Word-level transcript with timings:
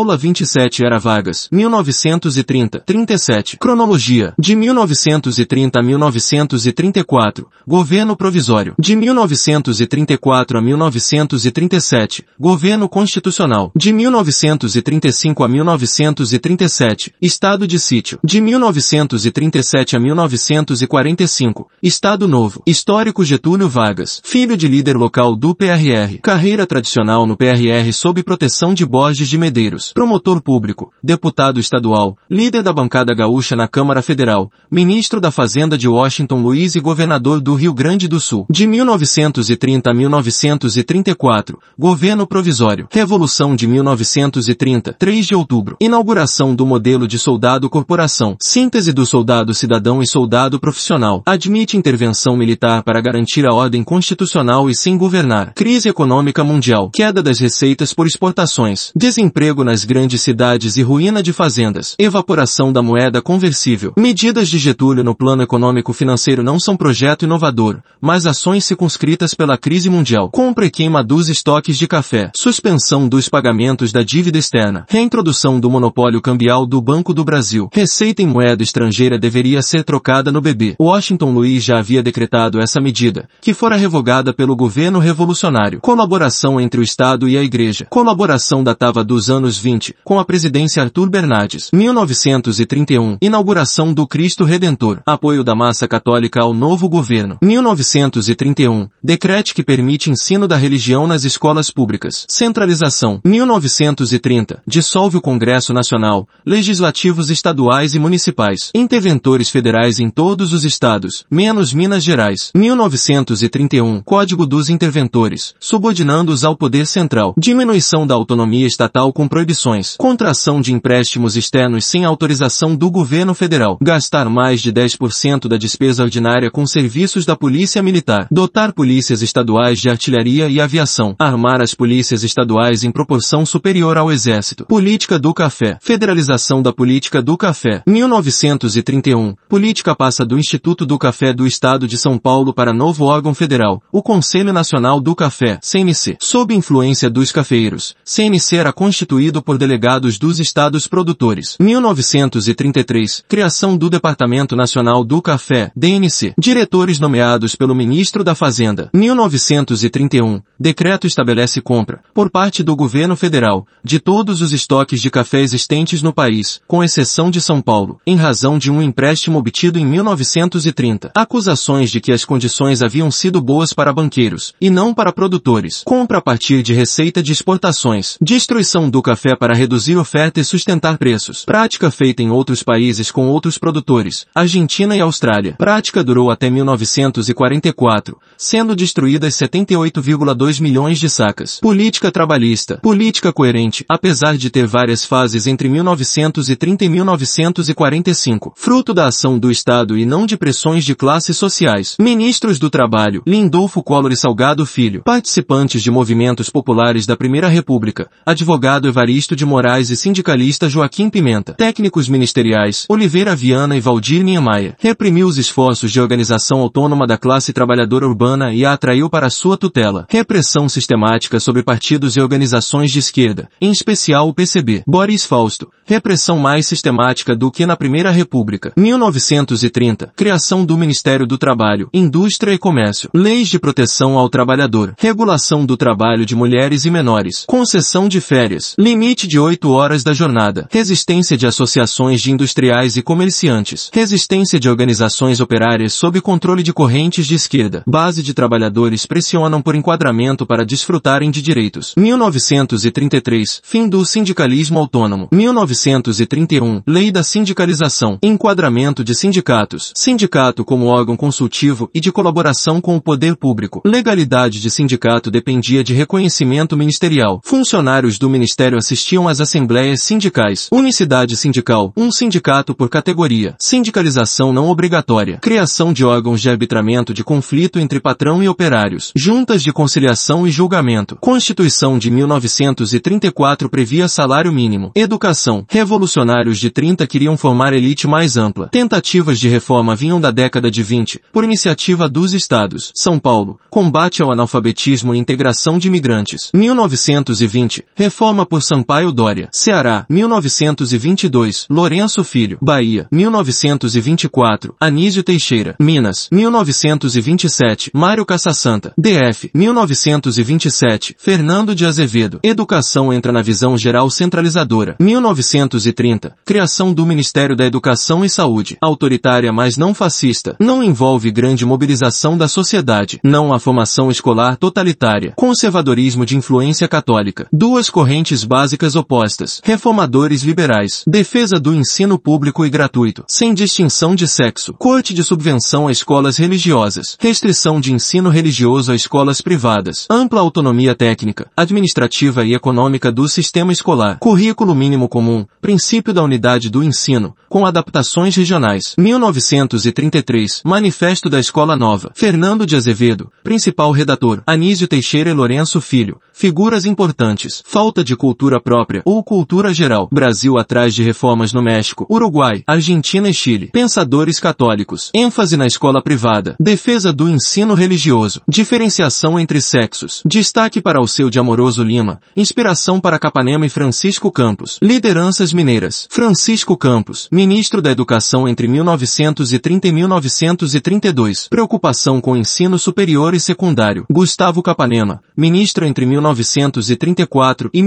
Aula 0.00 0.16
27 0.16 0.82
era 0.82 0.98
vagas, 0.98 1.46
1930, 1.52 2.80
37. 2.80 3.58
Cronologia, 3.58 4.32
de 4.38 4.56
1930 4.56 5.78
a 5.78 5.82
1934. 5.82 7.46
Governo 7.66 8.16
provisório, 8.16 8.74
de 8.78 8.96
1934 8.96 10.58
a 10.58 10.62
1937. 10.62 12.24
Governo 12.38 12.88
constitucional, 12.88 13.70
de 13.76 13.92
1935 13.92 15.44
a 15.44 15.48
1937. 15.48 17.12
Estado 17.20 17.66
de 17.66 17.78
sítio, 17.78 18.18
de 18.24 18.40
1937 18.40 19.96
a 19.96 20.00
1945. 20.00 21.68
Estado 21.82 22.26
novo, 22.26 22.62
histórico 22.66 23.22
Getúlio 23.22 23.68
Vargas, 23.68 24.18
filho 24.24 24.56
de 24.56 24.66
líder 24.66 24.96
local 24.96 25.36
do 25.36 25.54
PRR. 25.54 26.20
Carreira 26.22 26.66
tradicional 26.66 27.26
no 27.26 27.36
PRR 27.36 27.92
sob 27.92 28.22
proteção 28.22 28.72
de 28.72 28.86
Borges 28.86 29.28
de 29.28 29.36
Medeiros 29.36 29.89
promotor 29.92 30.40
público, 30.42 30.92
deputado 31.02 31.58
estadual, 31.58 32.16
líder 32.30 32.62
da 32.62 32.72
bancada 32.72 33.14
gaúcha 33.14 33.56
na 33.56 33.66
Câmara 33.66 34.02
Federal, 34.02 34.50
ministro 34.70 35.20
da 35.20 35.30
Fazenda 35.30 35.76
de 35.76 35.88
Washington 35.88 36.42
Luiz 36.42 36.74
e 36.74 36.80
governador 36.80 37.40
do 37.40 37.54
Rio 37.54 37.72
Grande 37.72 38.06
do 38.06 38.20
Sul. 38.20 38.46
De 38.50 38.66
1930 38.66 39.90
a 39.90 39.94
1934, 39.94 41.58
governo 41.78 42.26
provisório, 42.26 42.88
Revolução 42.90 43.56
de 43.56 43.66
1930, 43.66 44.92
3 44.98 45.26
de 45.26 45.34
outubro, 45.34 45.76
inauguração 45.80 46.54
do 46.54 46.66
modelo 46.66 47.08
de 47.08 47.18
soldado 47.18 47.70
corporação, 47.70 48.36
síntese 48.40 48.92
do 48.92 49.06
soldado 49.06 49.54
cidadão 49.54 50.02
e 50.02 50.06
soldado 50.06 50.60
profissional, 50.60 51.22
admite 51.24 51.76
intervenção 51.76 52.36
militar 52.36 52.82
para 52.82 53.00
garantir 53.00 53.46
a 53.46 53.54
ordem 53.54 53.82
constitucional 53.82 54.68
e 54.68 54.74
sem 54.74 54.98
governar, 54.98 55.52
crise 55.54 55.88
econômica 55.88 56.44
mundial, 56.44 56.90
queda 56.92 57.22
das 57.22 57.38
receitas 57.38 57.94
por 57.94 58.06
exportações, 58.06 58.92
desemprego 58.94 59.64
nas 59.64 59.79
grandes 59.84 60.22
cidades 60.22 60.76
e 60.76 60.82
ruína 60.82 61.22
de 61.22 61.32
fazendas, 61.32 61.94
evaporação 61.98 62.72
da 62.72 62.82
moeda 62.82 63.20
conversível. 63.20 63.92
Medidas 63.96 64.48
de 64.48 64.58
Getúlio 64.58 65.04
no 65.04 65.14
plano 65.14 65.42
econômico-financeiro 65.42 66.42
não 66.42 66.58
são 66.58 66.76
projeto 66.76 67.24
inovador, 67.24 67.78
mas 68.00 68.26
ações 68.26 68.64
circunscritas 68.64 69.34
pela 69.34 69.58
crise 69.58 69.90
mundial. 69.90 70.30
Compra 70.30 70.66
e 70.66 70.70
queima 70.70 71.02
dos 71.02 71.28
estoques 71.28 71.78
de 71.78 71.86
café. 71.86 72.30
Suspensão 72.34 73.08
dos 73.08 73.28
pagamentos 73.28 73.92
da 73.92 74.02
dívida 74.02 74.38
externa. 74.38 74.84
Reintrodução 74.88 75.60
do 75.60 75.70
monopólio 75.70 76.20
cambial 76.20 76.66
do 76.66 76.80
Banco 76.80 77.12
do 77.12 77.24
Brasil. 77.24 77.68
Receita 77.72 78.22
em 78.22 78.26
moeda 78.26 78.62
estrangeira 78.62 79.18
deveria 79.18 79.62
ser 79.62 79.84
trocada 79.84 80.32
no 80.32 80.40
BB. 80.40 80.76
Washington 80.80 81.32
Luiz 81.32 81.62
já 81.62 81.78
havia 81.78 82.02
decretado 82.02 82.60
essa 82.60 82.80
medida, 82.80 83.28
que 83.40 83.54
fora 83.54 83.76
revogada 83.76 84.32
pelo 84.32 84.56
governo 84.56 84.98
revolucionário. 84.98 85.80
Colaboração 85.80 86.60
entre 86.60 86.80
o 86.80 86.82
Estado 86.82 87.28
e 87.28 87.36
a 87.36 87.42
Igreja. 87.42 87.86
Colaboração 87.90 88.64
datava 88.64 89.04
dos 89.04 89.30
anos 89.30 89.58
20 89.60 89.94
com 90.04 90.18
a 90.18 90.24
presidência 90.24 90.82
Arthur 90.82 91.08
Bernardes. 91.08 91.70
1931. 91.72 93.18
Inauguração 93.20 93.92
do 93.92 94.06
Cristo 94.06 94.44
Redentor. 94.44 95.00
Apoio 95.06 95.44
da 95.44 95.54
massa 95.54 95.86
católica 95.86 96.40
ao 96.40 96.52
novo 96.52 96.88
governo. 96.88 97.38
1931. 97.42 98.88
Decrete 99.02 99.54
que 99.54 99.62
permite 99.62 100.10
ensino 100.10 100.48
da 100.48 100.56
religião 100.56 101.06
nas 101.06 101.24
escolas 101.24 101.70
públicas. 101.70 102.26
Centralização. 102.28 103.20
1930. 103.24 104.62
Dissolve 104.66 105.18
o 105.18 105.20
Congresso 105.20 105.72
Nacional. 105.72 106.26
Legislativos 106.44 107.30
estaduais 107.30 107.94
e 107.94 107.98
municipais. 107.98 108.70
Interventores 108.74 109.50
federais 109.50 110.00
em 110.00 110.10
todos 110.10 110.52
os 110.52 110.64
estados, 110.64 111.24
menos 111.30 111.72
Minas 111.72 112.02
Gerais. 112.02 112.50
1931. 112.54 114.02
Código 114.02 114.46
dos 114.46 114.68
Interventores. 114.70 115.54
Subordinando-os 115.60 116.44
ao 116.44 116.56
poder 116.56 116.86
central. 116.86 117.34
Diminuição 117.36 118.06
da 118.06 118.14
autonomia 118.14 118.66
estatal 118.66 119.12
com 119.12 119.28
proibições 119.50 119.96
contração 119.96 120.60
de 120.60 120.72
empréstimos 120.72 121.36
externos 121.36 121.84
sem 121.84 122.04
autorização 122.04 122.74
do 122.76 122.90
governo 122.90 123.34
federal, 123.34 123.76
gastar 123.80 124.28
mais 124.28 124.60
de 124.60 124.72
10% 124.72 125.48
da 125.48 125.56
despesa 125.56 126.02
ordinária 126.02 126.50
com 126.50 126.66
serviços 126.66 127.26
da 127.26 127.36
polícia 127.36 127.82
militar, 127.82 128.28
dotar 128.30 128.72
polícias 128.72 129.22
estaduais 129.22 129.78
de 129.78 129.90
artilharia 129.90 130.48
e 130.48 130.60
aviação, 130.60 131.14
armar 131.18 131.60
as 131.60 131.74
polícias 131.74 132.22
estaduais 132.22 132.84
em 132.84 132.90
proporção 132.90 133.44
superior 133.44 133.98
ao 133.98 134.12
exército, 134.12 134.64
política 134.66 135.18
do 135.18 135.34
café, 135.34 135.78
federalização 135.80 136.62
da 136.62 136.72
política 136.72 137.20
do 137.20 137.36
café, 137.36 137.82
1931, 137.86 139.34
política 139.48 139.94
passa 139.94 140.24
do 140.24 140.38
Instituto 140.38 140.86
do 140.86 140.98
Café 140.98 141.32
do 141.32 141.46
Estado 141.46 141.88
de 141.88 141.98
São 141.98 142.18
Paulo 142.18 142.54
para 142.54 142.72
novo 142.72 143.04
órgão 143.04 143.34
federal, 143.34 143.82
o 143.92 144.02
Conselho 144.02 144.52
Nacional 144.52 145.00
do 145.00 145.14
Café, 145.14 145.58
CNC, 145.60 146.16
sob 146.20 146.54
influência 146.54 147.10
dos 147.10 147.32
cafeeiros, 147.32 147.94
CNC 148.04 148.56
era 148.56 148.72
constituído 148.72 149.39
por 149.42 149.50
por 149.50 149.58
delegados 149.58 150.16
dos 150.16 150.38
estados 150.38 150.86
produtores. 150.86 151.56
1933, 151.58 153.24
criação 153.28 153.76
do 153.76 153.90
Departamento 153.90 154.54
Nacional 154.54 155.02
do 155.02 155.20
Café, 155.20 155.72
DNC. 155.74 156.34
Diretores 156.38 157.00
nomeados 157.00 157.56
pelo 157.56 157.74
Ministro 157.74 158.22
da 158.22 158.32
Fazenda. 158.36 158.90
1931, 158.94 160.40
decreto 160.56 161.04
estabelece 161.04 161.60
compra, 161.60 162.00
por 162.14 162.30
parte 162.30 162.62
do 162.62 162.76
governo 162.76 163.16
federal, 163.16 163.66
de 163.82 163.98
todos 163.98 164.40
os 164.40 164.52
estoques 164.52 165.02
de 165.02 165.10
café 165.10 165.40
existentes 165.40 166.00
no 166.00 166.12
país, 166.12 166.60
com 166.68 166.84
exceção 166.84 167.28
de 167.28 167.40
São 167.40 167.60
Paulo, 167.60 167.98
em 168.06 168.14
razão 168.14 168.56
de 168.56 168.70
um 168.70 168.80
empréstimo 168.80 169.36
obtido 169.36 169.80
em 169.80 169.84
1930. 169.84 171.10
Acusações 171.12 171.90
de 171.90 172.00
que 172.00 172.12
as 172.12 172.24
condições 172.24 172.82
haviam 172.82 173.10
sido 173.10 173.40
boas 173.40 173.72
para 173.72 173.92
banqueiros, 173.92 174.54
e 174.60 174.70
não 174.70 174.94
para 174.94 175.12
produtores. 175.12 175.82
Compra 175.84 176.18
a 176.18 176.22
partir 176.22 176.62
de 176.62 176.72
receita 176.72 177.20
de 177.20 177.32
exportações. 177.32 178.16
Destruição 178.20 178.88
do 178.88 179.02
café 179.02 179.29
para 179.36 179.54
reduzir 179.54 179.96
oferta 179.96 180.40
e 180.40 180.44
sustentar 180.44 180.98
preços. 180.98 181.44
Prática 181.44 181.90
feita 181.90 182.22
em 182.22 182.30
outros 182.30 182.62
países 182.62 183.10
com 183.10 183.28
outros 183.28 183.58
produtores, 183.58 184.26
Argentina 184.34 184.96
e 184.96 185.00
Austrália. 185.00 185.54
Prática 185.58 186.02
durou 186.02 186.30
até 186.30 186.48
1944, 186.48 188.18
sendo 188.36 188.74
destruídas 188.74 189.34
78,2 189.34 190.60
milhões 190.60 190.98
de 190.98 191.08
sacas. 191.08 191.60
Política 191.60 192.10
trabalhista. 192.10 192.78
Política 192.78 193.32
coerente, 193.32 193.84
apesar 193.88 194.36
de 194.36 194.50
ter 194.50 194.66
várias 194.66 195.04
fases 195.04 195.46
entre 195.46 195.68
1930 195.68 196.84
e 196.84 196.88
1945. 196.88 198.52
Fruto 198.56 198.94
da 198.94 199.06
ação 199.06 199.38
do 199.38 199.50
Estado 199.50 199.96
e 199.96 200.06
não 200.06 200.26
de 200.26 200.36
pressões 200.36 200.84
de 200.84 200.94
classes 200.94 201.36
sociais. 201.36 201.96
Ministros 202.00 202.58
do 202.58 202.70
Trabalho. 202.70 203.22
Lindolfo 203.26 203.82
Collor 203.82 204.12
e 204.12 204.16
Salgado 204.16 204.64
Filho. 204.64 205.02
Participantes 205.04 205.82
de 205.82 205.90
movimentos 205.90 206.48
populares 206.48 207.06
da 207.06 207.16
Primeira 207.16 207.48
República. 207.48 208.10
Advogado 208.24 208.88
Evaristo 208.88 209.19
Augusto 209.20 209.36
de 209.36 209.44
Moraes 209.44 209.90
e 209.90 209.96
sindicalista 209.96 210.66
Joaquim 210.66 211.10
Pimenta. 211.10 211.52
Técnicos 211.52 212.08
ministeriais, 212.08 212.86
Oliveira 212.88 213.36
Viana 213.36 213.76
e 213.76 213.80
Valdir 213.80 214.24
Niemeyer. 214.24 214.74
Reprimiu 214.78 215.26
os 215.26 215.36
esforços 215.36 215.92
de 215.92 216.00
organização 216.00 216.60
autônoma 216.60 217.06
da 217.06 217.18
classe 217.18 217.52
trabalhadora 217.52 218.06
urbana 218.06 218.54
e 218.54 218.64
a 218.64 218.72
atraiu 218.72 219.10
para 219.10 219.28
sua 219.28 219.58
tutela. 219.58 220.06
Repressão 220.08 220.70
sistemática 220.70 221.38
sobre 221.38 221.62
partidos 221.62 222.16
e 222.16 222.20
organizações 222.20 222.90
de 222.90 222.98
esquerda, 222.98 223.48
em 223.60 223.70
especial 223.70 224.26
o 224.26 224.32
PCB. 224.32 224.84
Boris 224.86 225.26
Fausto. 225.26 225.68
Repressão 225.84 226.38
mais 226.38 226.66
sistemática 226.66 227.36
do 227.36 227.50
que 227.50 227.66
na 227.66 227.76
Primeira 227.76 228.10
República. 228.10 228.72
1930. 228.76 230.12
Criação 230.16 230.64
do 230.64 230.78
Ministério 230.78 231.26
do 231.26 231.36
Trabalho, 231.36 231.90
Indústria 231.92 232.54
e 232.54 232.58
Comércio. 232.58 233.10
Leis 233.12 233.48
de 233.48 233.58
proteção 233.58 234.16
ao 234.16 234.30
trabalhador. 234.30 234.94
Regulação 234.98 235.66
do 235.66 235.76
trabalho 235.76 236.24
de 236.24 236.34
mulheres 236.34 236.86
e 236.86 236.90
menores. 236.90 237.44
Concessão 237.46 238.08
de 238.08 238.20
férias. 238.20 238.74
Limite 238.78 239.09
limite 239.10 239.26
de 239.26 239.40
8 239.40 239.68
horas 239.70 240.04
da 240.04 240.14
jornada, 240.14 240.68
resistência 240.70 241.36
de 241.36 241.44
associações 241.44 242.20
de 242.20 242.30
industriais 242.30 242.96
e 242.96 243.02
comerciantes, 243.02 243.90
resistência 243.92 244.60
de 244.60 244.68
organizações 244.68 245.40
operárias 245.40 245.94
sob 245.94 246.20
controle 246.20 246.62
de 246.62 246.72
correntes 246.72 247.26
de 247.26 247.34
esquerda, 247.34 247.82
base 247.88 248.22
de 248.22 248.32
trabalhadores 248.32 249.06
pressionam 249.06 249.60
por 249.60 249.74
enquadramento 249.74 250.46
para 250.46 250.64
desfrutarem 250.64 251.28
de 251.28 251.42
direitos. 251.42 251.92
1933, 251.96 253.60
fim 253.64 253.88
do 253.88 254.04
sindicalismo 254.04 254.78
autônomo. 254.78 255.28
1931, 255.32 256.82
lei 256.86 257.10
da 257.10 257.24
sindicalização, 257.24 258.16
enquadramento 258.22 259.02
de 259.02 259.16
sindicatos, 259.16 259.92
sindicato 259.96 260.64
como 260.64 260.86
órgão 260.86 261.16
consultivo 261.16 261.90
e 261.92 261.98
de 261.98 262.12
colaboração 262.12 262.80
com 262.80 262.94
o 262.94 263.02
poder 263.02 263.34
público. 263.34 263.82
Legalidade 263.84 264.60
de 264.60 264.70
sindicato 264.70 265.32
dependia 265.32 265.82
de 265.82 265.94
reconhecimento 265.94 266.76
ministerial. 266.76 267.40
Funcionários 267.42 268.20
do 268.20 268.30
Ministério 268.30 268.78
assistiam 268.78 268.99
existiam 269.00 269.26
as 269.26 269.40
assembleias 269.40 270.02
sindicais, 270.02 270.68
unicidade 270.70 271.34
sindical, 271.34 271.92
um 271.96 272.12
sindicato 272.12 272.74
por 272.74 272.90
categoria, 272.90 273.56
sindicalização 273.58 274.52
não 274.52 274.68
obrigatória, 274.68 275.38
criação 275.38 275.90
de 275.92 276.04
órgãos 276.04 276.40
de 276.40 276.50
arbitramento 276.50 277.14
de 277.14 277.24
conflito 277.24 277.78
entre 277.78 277.98
patrão 277.98 278.42
e 278.42 278.48
operários, 278.48 279.10
juntas 279.16 279.62
de 279.62 279.72
conciliação 279.72 280.46
e 280.46 280.50
julgamento, 280.50 281.16
Constituição 281.16 281.98
de 281.98 282.10
1934 282.10 283.70
previa 283.70 284.06
salário 284.06 284.52
mínimo, 284.52 284.92
educação, 284.94 285.64
revolucionários 285.68 286.58
de 286.58 286.68
30 286.68 287.06
queriam 287.06 287.36
formar 287.36 287.72
elite 287.72 288.06
mais 288.06 288.36
ampla, 288.36 288.68
tentativas 288.68 289.40
de 289.40 289.48
reforma 289.48 289.96
vinham 289.96 290.20
da 290.20 290.30
década 290.30 290.70
de 290.70 290.82
20, 290.82 291.20
por 291.32 291.42
iniciativa 291.42 292.08
dos 292.08 292.34
estados, 292.34 292.92
São 292.94 293.18
Paulo, 293.18 293.58
combate 293.70 294.22
ao 294.22 294.30
analfabetismo 294.30 295.14
e 295.14 295.18
integração 295.18 295.78
de 295.78 295.88
imigrantes, 295.88 296.50
1920, 296.52 297.84
reforma 297.94 298.44
por 298.44 298.62
São 298.62 298.82
Sampaio 298.90 299.12
Dória, 299.12 299.48
Ceará, 299.52 300.04
1922, 300.10 301.66
Lourenço 301.70 302.24
Filho, 302.24 302.58
Bahia, 302.60 303.06
1924, 303.12 304.74
Anísio 304.80 305.22
Teixeira, 305.22 305.76
Minas, 305.78 306.26
1927, 306.32 307.92
Mário 307.94 308.26
Caçassanta, 308.26 308.92
DF, 308.98 309.48
1927, 309.54 311.14
Fernando 311.16 311.72
de 311.72 311.86
Azevedo. 311.86 312.40
Educação 312.42 313.12
entra 313.12 313.30
na 313.30 313.42
visão 313.42 313.78
geral 313.78 314.10
centralizadora, 314.10 314.96
1930, 314.98 316.34
criação 316.44 316.92
do 316.92 317.06
Ministério 317.06 317.54
da 317.54 317.64
Educação 317.64 318.24
e 318.24 318.28
Saúde, 318.28 318.76
autoritária 318.80 319.52
mas 319.52 319.76
não 319.76 319.94
fascista, 319.94 320.56
não 320.58 320.82
envolve 320.82 321.30
grande 321.30 321.64
mobilização 321.64 322.36
da 322.36 322.48
sociedade, 322.48 323.20
não 323.22 323.52
a 323.52 323.60
formação 323.60 324.10
escolar 324.10 324.56
totalitária, 324.56 325.32
conservadorismo 325.36 326.26
de 326.26 326.36
influência 326.36 326.88
católica, 326.88 327.46
duas 327.52 327.88
correntes 327.88 328.42
básicas 328.42 328.79
opostas, 328.96 329.60
reformadores 329.62 330.42
liberais, 330.42 331.04
defesa 331.06 331.58
do 331.58 331.74
ensino 331.74 332.18
público 332.18 332.64
e 332.64 332.70
gratuito, 332.70 333.24
sem 333.28 333.52
distinção 333.52 334.14
de 334.14 334.26
sexo, 334.26 334.74
corte 334.74 335.14
de 335.14 335.22
subvenção 335.22 335.88
a 335.88 335.92
escolas 335.92 336.36
religiosas, 336.36 337.16
restrição 337.18 337.80
de 337.80 337.92
ensino 337.92 338.30
religioso 338.30 338.92
a 338.92 338.94
escolas 338.94 339.40
privadas, 339.40 340.06
ampla 340.10 340.40
autonomia 340.40 340.94
técnica, 340.94 341.50
administrativa 341.56 342.44
e 342.44 342.54
econômica 342.54 343.12
do 343.12 343.28
sistema 343.28 343.72
escolar, 343.72 344.18
currículo 344.18 344.74
mínimo 344.74 345.08
comum, 345.08 345.46
princípio 345.60 346.12
da 346.12 346.22
unidade 346.22 346.70
do 346.70 346.82
ensino, 346.82 347.34
com 347.48 347.66
adaptações 347.66 348.36
regionais, 348.36 348.94
1933, 348.98 350.62
Manifesto 350.64 351.28
da 351.28 351.40
Escola 351.40 351.76
Nova, 351.76 352.12
Fernando 352.14 352.66
de 352.66 352.76
Azevedo, 352.76 353.30
principal 353.42 353.90
redator, 353.90 354.42
Anísio 354.46 354.86
Teixeira 354.86 355.30
e 355.30 355.32
Lourenço 355.32 355.80
Filho, 355.80 356.20
figuras 356.32 356.84
importantes, 356.84 357.62
falta 357.66 358.04
de 358.04 358.14
cultura 358.16 358.59
própria 358.60 359.02
ou 359.04 359.22
cultura 359.22 359.72
geral, 359.72 360.08
Brasil 360.12 360.58
atrás 360.58 360.94
de 360.94 361.02
reformas 361.02 361.52
no 361.52 361.62
México, 361.62 362.06
Uruguai, 362.10 362.62
Argentina 362.66 363.28
e 363.28 363.34
Chile, 363.34 363.70
pensadores 363.72 364.38
católicos, 364.38 365.10
ênfase 365.14 365.56
na 365.56 365.66
escola 365.66 366.02
privada, 366.02 366.56
defesa 366.58 367.12
do 367.12 367.28
ensino 367.28 367.74
religioso, 367.74 368.42
diferenciação 368.48 369.38
entre 369.38 369.60
sexos, 369.60 370.22
destaque 370.24 370.80
para 370.80 371.00
o 371.00 371.08
seu 371.08 371.30
de 371.30 371.38
Amoroso 371.38 371.82
Lima, 371.82 372.20
inspiração 372.36 373.00
para 373.00 373.18
Capanema 373.18 373.66
e 373.66 373.70
Francisco 373.70 374.30
Campos, 374.30 374.78
lideranças 374.82 375.52
mineiras, 375.52 376.06
Francisco 376.10 376.76
Campos, 376.76 377.28
ministro 377.32 377.80
da 377.80 377.90
Educação 377.90 378.48
entre 378.48 378.68
1930 378.68 379.88
e 379.88 379.92
1932, 379.92 381.48
preocupação 381.48 382.20
com 382.20 382.36
ensino 382.36 382.78
superior 382.78 383.34
e 383.34 383.40
secundário, 383.40 384.04
Gustavo 384.10 384.62
Capanema, 384.62 385.22
ministro 385.36 385.86
entre 385.86 386.04
1934 386.06 387.70
e 387.72 387.82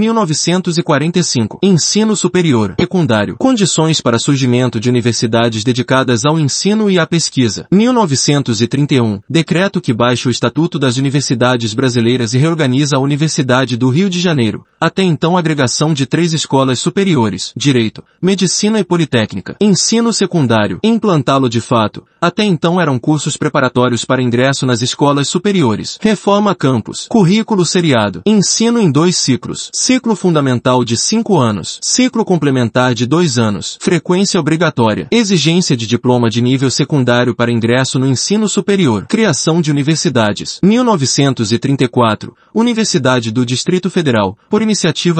1945, 0.64 1.58
ensino 1.62 2.16
superior, 2.16 2.74
secundário, 2.78 3.36
condições 3.36 4.00
para 4.00 4.18
surgimento 4.18 4.80
de 4.80 4.88
universidades 4.88 5.62
dedicadas 5.62 6.24
ao 6.24 6.38
ensino 6.38 6.90
e 6.90 6.98
à 6.98 7.06
pesquisa, 7.06 7.66
1931, 7.70 9.20
decreto 9.28 9.80
que 9.80 9.92
baixa 9.92 10.28
o 10.28 10.32
Estatuto 10.32 10.78
das 10.78 10.96
Universidades 10.96 11.74
Brasileiras 11.74 12.32
e 12.32 12.38
reorganiza 12.38 12.96
a 12.96 13.00
Universidade 13.00 13.76
do 13.76 13.90
Rio 13.90 14.08
de 14.08 14.20
Janeiro, 14.20 14.64
até 14.84 15.02
então 15.02 15.34
agregação 15.34 15.94
de 15.94 16.04
três 16.04 16.34
escolas 16.34 16.78
superiores, 16.78 17.54
Direito, 17.56 18.04
Medicina 18.20 18.78
e 18.78 18.84
Politécnica, 18.84 19.56
ensino 19.58 20.12
secundário, 20.12 20.78
implantá-lo 20.84 21.48
de 21.48 21.58
fato, 21.58 22.04
até 22.20 22.44
então 22.44 22.78
eram 22.78 22.98
cursos 22.98 23.34
preparatórios 23.34 24.04
para 24.04 24.22
ingresso 24.22 24.66
nas 24.66 24.82
escolas 24.82 25.26
superiores, 25.26 25.98
reforma 26.02 26.54
campus, 26.54 27.06
currículo 27.08 27.64
seriado, 27.64 28.20
ensino 28.26 28.78
em 28.78 28.92
dois 28.92 29.16
ciclos, 29.16 29.70
ciclo 29.72 30.14
fundamental 30.14 30.84
de 30.84 30.98
cinco 30.98 31.38
anos, 31.38 31.78
ciclo 31.80 32.22
complementar 32.22 32.92
de 32.92 33.06
dois 33.06 33.38
anos, 33.38 33.78
frequência 33.80 34.38
obrigatória, 34.38 35.08
exigência 35.10 35.74
de 35.74 35.86
diploma 35.86 36.28
de 36.28 36.42
nível 36.42 36.70
secundário 36.70 37.34
para 37.34 37.50
ingresso 37.50 37.98
no 37.98 38.06
ensino 38.06 38.46
superior, 38.50 39.06
criação 39.06 39.62
de 39.62 39.70
universidades, 39.70 40.60
1934, 40.62 42.36
Universidade 42.54 43.30
do 43.32 43.46
Distrito 43.46 43.88
Federal, 43.88 44.36
por 44.50 44.60
iniciativa 44.60 44.73